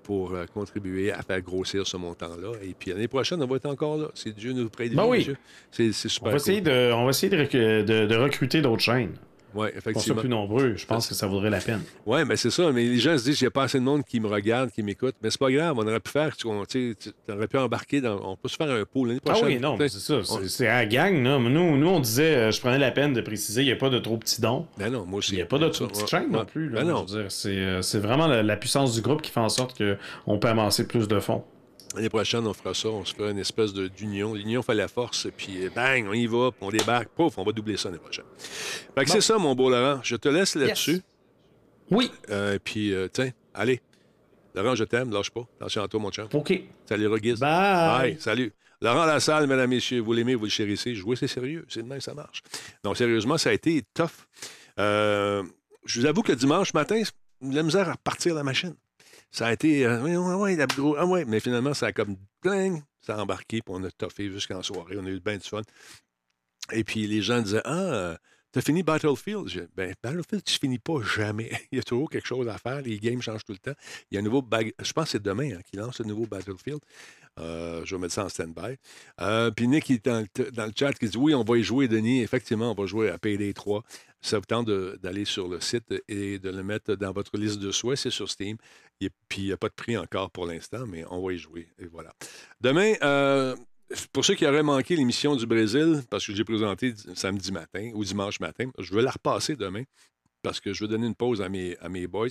[0.02, 2.52] pour contribuer à faire grossir ce montant-là.
[2.62, 4.08] Et puis l'année prochaine, on va être encore là.
[4.14, 5.28] Si Dieu nous prête de Ben oui.
[5.70, 6.40] C'est c'est On super va cool.
[6.40, 9.14] essayer de, on va essayer de- de recruter d'autres chaînes.
[9.56, 10.20] Oui, Pour ça effectivement.
[10.20, 11.80] plus nombreux, je pense que ça vaudrait la peine.
[12.04, 12.70] Oui, mais c'est ça.
[12.72, 14.70] Mais les gens se disent, il n'y a pas assez de monde qui me regarde,
[14.70, 15.14] qui m'écoute.
[15.22, 18.20] Mais c'est pas grave, on aurait pu faire, tu aurais pu embarquer dans.
[18.32, 19.46] On peut se faire un pot l'année Ah prochaine.
[19.48, 20.20] oui, non, c'est ça.
[20.46, 21.38] C'est à la gang, là.
[21.38, 23.76] Mais Nous, nous, on disait, euh, je prenais la peine de préciser, il n'y a
[23.76, 24.66] pas de trop petits dons.
[24.78, 25.32] Ben non, moi aussi.
[25.32, 26.38] Il n'y a pas de trop petites ouais, chaînes ouais.
[26.38, 26.68] non plus.
[26.68, 26.80] là.
[26.82, 27.06] Ben non.
[27.14, 30.86] Euh, c'est vraiment la, la puissance du groupe qui fait en sorte qu'on peut amasser
[30.86, 31.44] plus de fonds.
[31.96, 32.88] L'année prochaine, on fera ça.
[32.88, 34.34] On se fera une espèce d'union.
[34.34, 35.28] L'union fait la force.
[35.34, 36.50] Puis euh, bang, on y va.
[36.52, 37.08] Puis on débarque.
[37.08, 38.26] Pouf, on va doubler ça l'année prochaine.
[38.94, 40.00] Fait que c'est ça, mon beau Laurent.
[40.02, 41.00] Je te laisse là-dessus.
[41.90, 42.12] Oui.
[42.30, 43.80] Euh, puis, euh, tiens, allez.
[44.54, 45.10] Laurent, je t'aime.
[45.10, 45.46] Lâche pas.
[45.58, 46.28] Attention à toi, mon chum.
[46.32, 46.60] OK.
[46.84, 47.40] Salut, Reguise.
[47.40, 48.12] Bye.
[48.12, 48.52] Bye, salut.
[48.82, 50.94] Laurent Lassalle, mesdames, messieurs, vous l'aimez, vous le chérissez.
[50.94, 51.64] Jouer, c'est sérieux.
[51.68, 52.42] C'est de même, ça marche.
[52.84, 54.10] Donc, sérieusement, ça a été tough.
[54.78, 55.42] Euh,
[55.86, 57.00] je vous avoue que dimanche matin,
[57.40, 58.74] la misère à repartir la machine.
[59.36, 59.84] Ça a été.
[59.84, 60.00] euh,
[60.38, 60.56] ouais,
[60.96, 62.16] ah ouais, mais finalement, ça a comme.
[62.42, 64.96] Ding, ça a embarqué, puis on a toffé jusqu'en soirée.
[64.98, 65.60] On a eu bien du fun.
[66.72, 68.16] Et puis, les gens disaient Ah, euh,
[68.50, 69.46] t'as fini Battlefield?
[69.48, 71.50] Je ben, Battlefield, tu finis pas jamais.
[71.70, 72.80] Il y a toujours quelque chose à faire.
[72.80, 73.78] Les games changent tout le temps.
[74.10, 74.42] Il y a un nouveau.
[74.80, 76.80] Je pense que c'est demain hein, qu'ils lancent le nouveau Battlefield.
[77.38, 78.76] Euh, je vais mettre ça en stand-by.
[79.20, 82.22] Euh, Puis Nick, est dans le, chat, qui dit Oui, on va y jouer, Denis.
[82.22, 83.82] Effectivement, on va jouer à Payday 3.
[84.22, 87.70] Ça vous tente d'aller sur le site et de le mettre dans votre liste de
[87.70, 87.98] souhaits.
[87.98, 88.56] C'est sur Steam.
[89.00, 91.38] Et puis, il n'y a pas de prix encore pour l'instant, mais on va y
[91.38, 91.68] jouer.
[91.78, 92.12] Et voilà.
[92.60, 93.54] Demain, euh,
[94.12, 98.04] pour ceux qui auraient manqué l'émission du Brésil, parce que j'ai présenté samedi matin ou
[98.04, 99.84] dimanche matin, je vais la repasser demain
[100.46, 102.28] parce que je veux donner une pause à mes, à mes boys.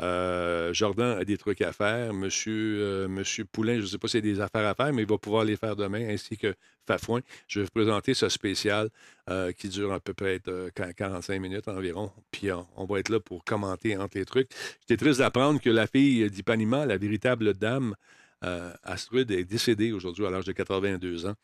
[0.00, 2.12] Euh, Jordan a des trucs à faire.
[2.12, 4.92] Monsieur, euh, Monsieur Poulain, je ne sais pas s'il y a des affaires à faire,
[4.92, 6.52] mais il va pouvoir les faire demain, ainsi que
[6.84, 7.20] Fafouin.
[7.46, 8.88] Je vais vous présenter ce spécial
[9.30, 12.10] euh, qui dure à peu près euh, 45 minutes environ.
[12.32, 14.48] Puis on, va être là pour commenter entre les trucs.
[14.80, 17.94] J'étais triste d'apprendre que la fille d'Ipanema, la véritable dame,
[18.42, 18.74] Euh,
[19.30, 21.34] est décédée aujourd'hui à l'âge de 82 ans.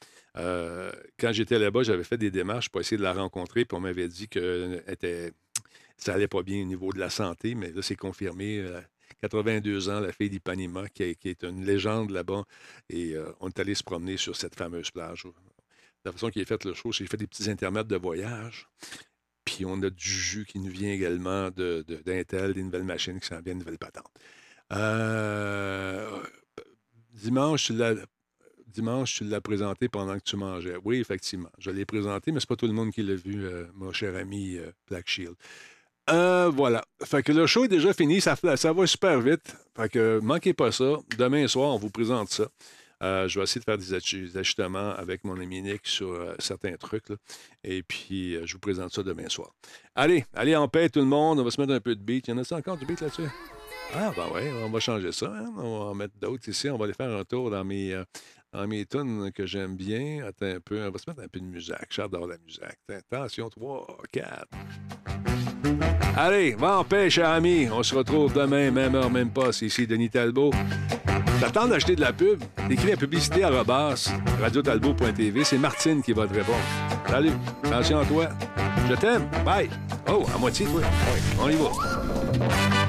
[1.18, 4.08] Quand j'étais là-bas, j'avais fait des démarches pour essayer de la rencontrer, puis on m'avait
[4.08, 5.32] dit que était,
[6.00, 8.64] ça allait pas bien au niveau de la santé, mais là, c'est confirmé.
[9.22, 12.44] 82 ans, la fille d'Ipanema, qui, est une légende là-bas.
[12.88, 15.26] Et on est allé se promener sur cette fameuse plage.
[16.04, 18.68] La façon qu'il a fait le show, c'est qu'il fait des petits intermèdes de voyage.
[19.44, 23.26] Puis on a du jus qui nous vient également d'Intel, de, des nouvelles machines qui
[23.26, 24.10] s'en viennent, des nouvelles patentes.
[24.72, 26.22] Euh,
[27.12, 29.40] dimanche, tu l'as.
[29.42, 30.76] Présenté pendant que tu mangeais.
[30.84, 31.50] Oui, effectivement.
[31.58, 34.14] Je l'ai présenté, mais c'est pas tout le monde qui l'a vu, euh, mon cher
[34.14, 35.34] ami euh, Black Shield.
[36.52, 36.84] Voilà.
[37.04, 38.20] Fait que le show est déjà fini.
[38.20, 39.56] Ça, va super vite.
[39.76, 40.98] Fait que manquez pas ça.
[41.16, 42.44] Demain soir, on vous présente ça.
[43.02, 43.94] Euh, je vais essayer de faire des
[44.36, 47.06] ajustements avec mon ami Nick sur euh, certains trucs.
[47.64, 49.54] Et puis, euh, je vous présente ça demain soir.
[49.94, 51.40] Allez, allez en paix tout le monde.
[51.40, 52.28] On va se mettre un peu de beat.
[52.28, 53.28] Il y en a encore du beat là-dessus?
[53.94, 55.26] Ah, ben ouais, on va changer ça.
[55.34, 55.52] Hein.
[55.56, 56.68] On va en mettre d'autres ici.
[56.68, 58.00] On va aller faire un tour dans mes,
[58.52, 60.26] dans mes tunes que j'aime bien.
[60.26, 60.86] Attends un peu.
[60.86, 61.74] On va se mettre un peu de musique.
[61.88, 62.62] J'adore la musique.
[62.88, 65.29] Attention, 3, 4.
[66.22, 67.66] Allez, va en paix, cher ami.
[67.72, 69.30] On se retrouve demain, même heure, même.
[69.52, 70.50] C'est ici Denis Talbot.
[71.40, 72.42] T'attends d'acheter de la pub?
[72.68, 75.44] Écris la publicité à Robas, radiotalbot.tv.
[75.44, 76.58] C'est Martine qui va te répondre.
[77.08, 77.32] Salut,
[77.64, 78.28] attention à toi.
[78.90, 79.30] Je t'aime.
[79.46, 79.70] Bye.
[80.10, 80.82] Oh, à moitié, toi.
[80.82, 82.79] Oui, on y va.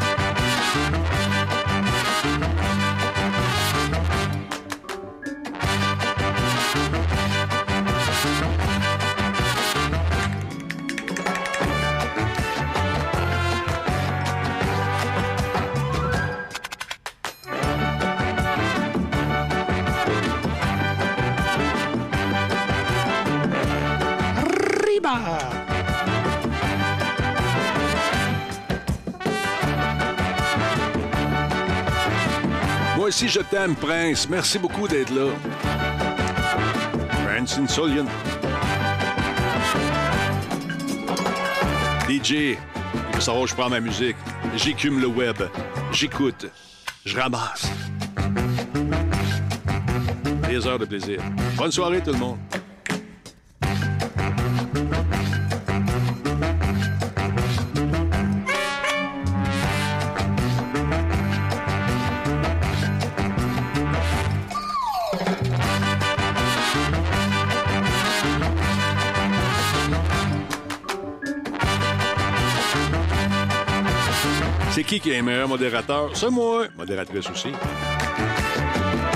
[33.22, 34.28] Aussi, je t'aime, Prince.
[34.30, 35.28] Merci beaucoup d'être là.
[37.26, 38.06] Prince Insulian.
[42.10, 42.58] DJ,
[43.14, 44.16] il savoir où je prends ma musique.
[44.56, 45.38] J'écume le web.
[45.92, 46.48] J'écoute.
[47.06, 47.70] Je ramasse.
[50.50, 51.20] Des heures de plaisir.
[51.58, 52.38] Bonne soirée, tout le monde.
[75.00, 76.10] Qui est un meilleur modérateur?
[76.14, 76.66] C'est moi.
[76.78, 77.50] Modératrice aussi.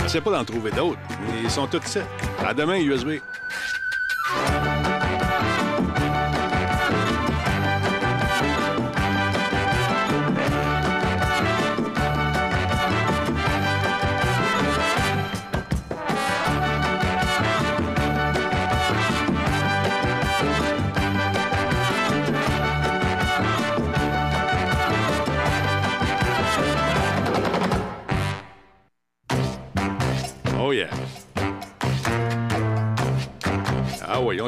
[0.08, 1.00] C'est pas d'en trouver d'autres.
[1.44, 2.06] Ils sont tous sept.
[2.46, 3.20] À demain, USB.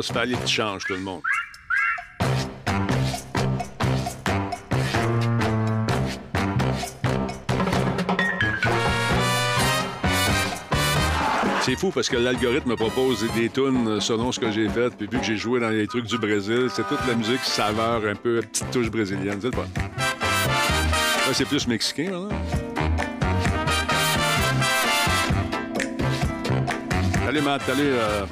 [0.08, 1.22] Se aller de change, tout le monde.
[11.62, 14.96] C'est fou parce que l'algorithme me propose des tunes selon ce que j'ai fait.
[14.96, 18.06] Puis vu que j'ai joué dans les trucs du Brésil, c'est toute la musique saveur
[18.06, 19.40] un peu petite touche brésilienne.
[19.42, 19.68] C'est pas.
[19.76, 22.30] Là, c'est plus mexicain, là.
[27.26, 27.62] Salut, Matt.
[27.64, 28.26] Salut, euh,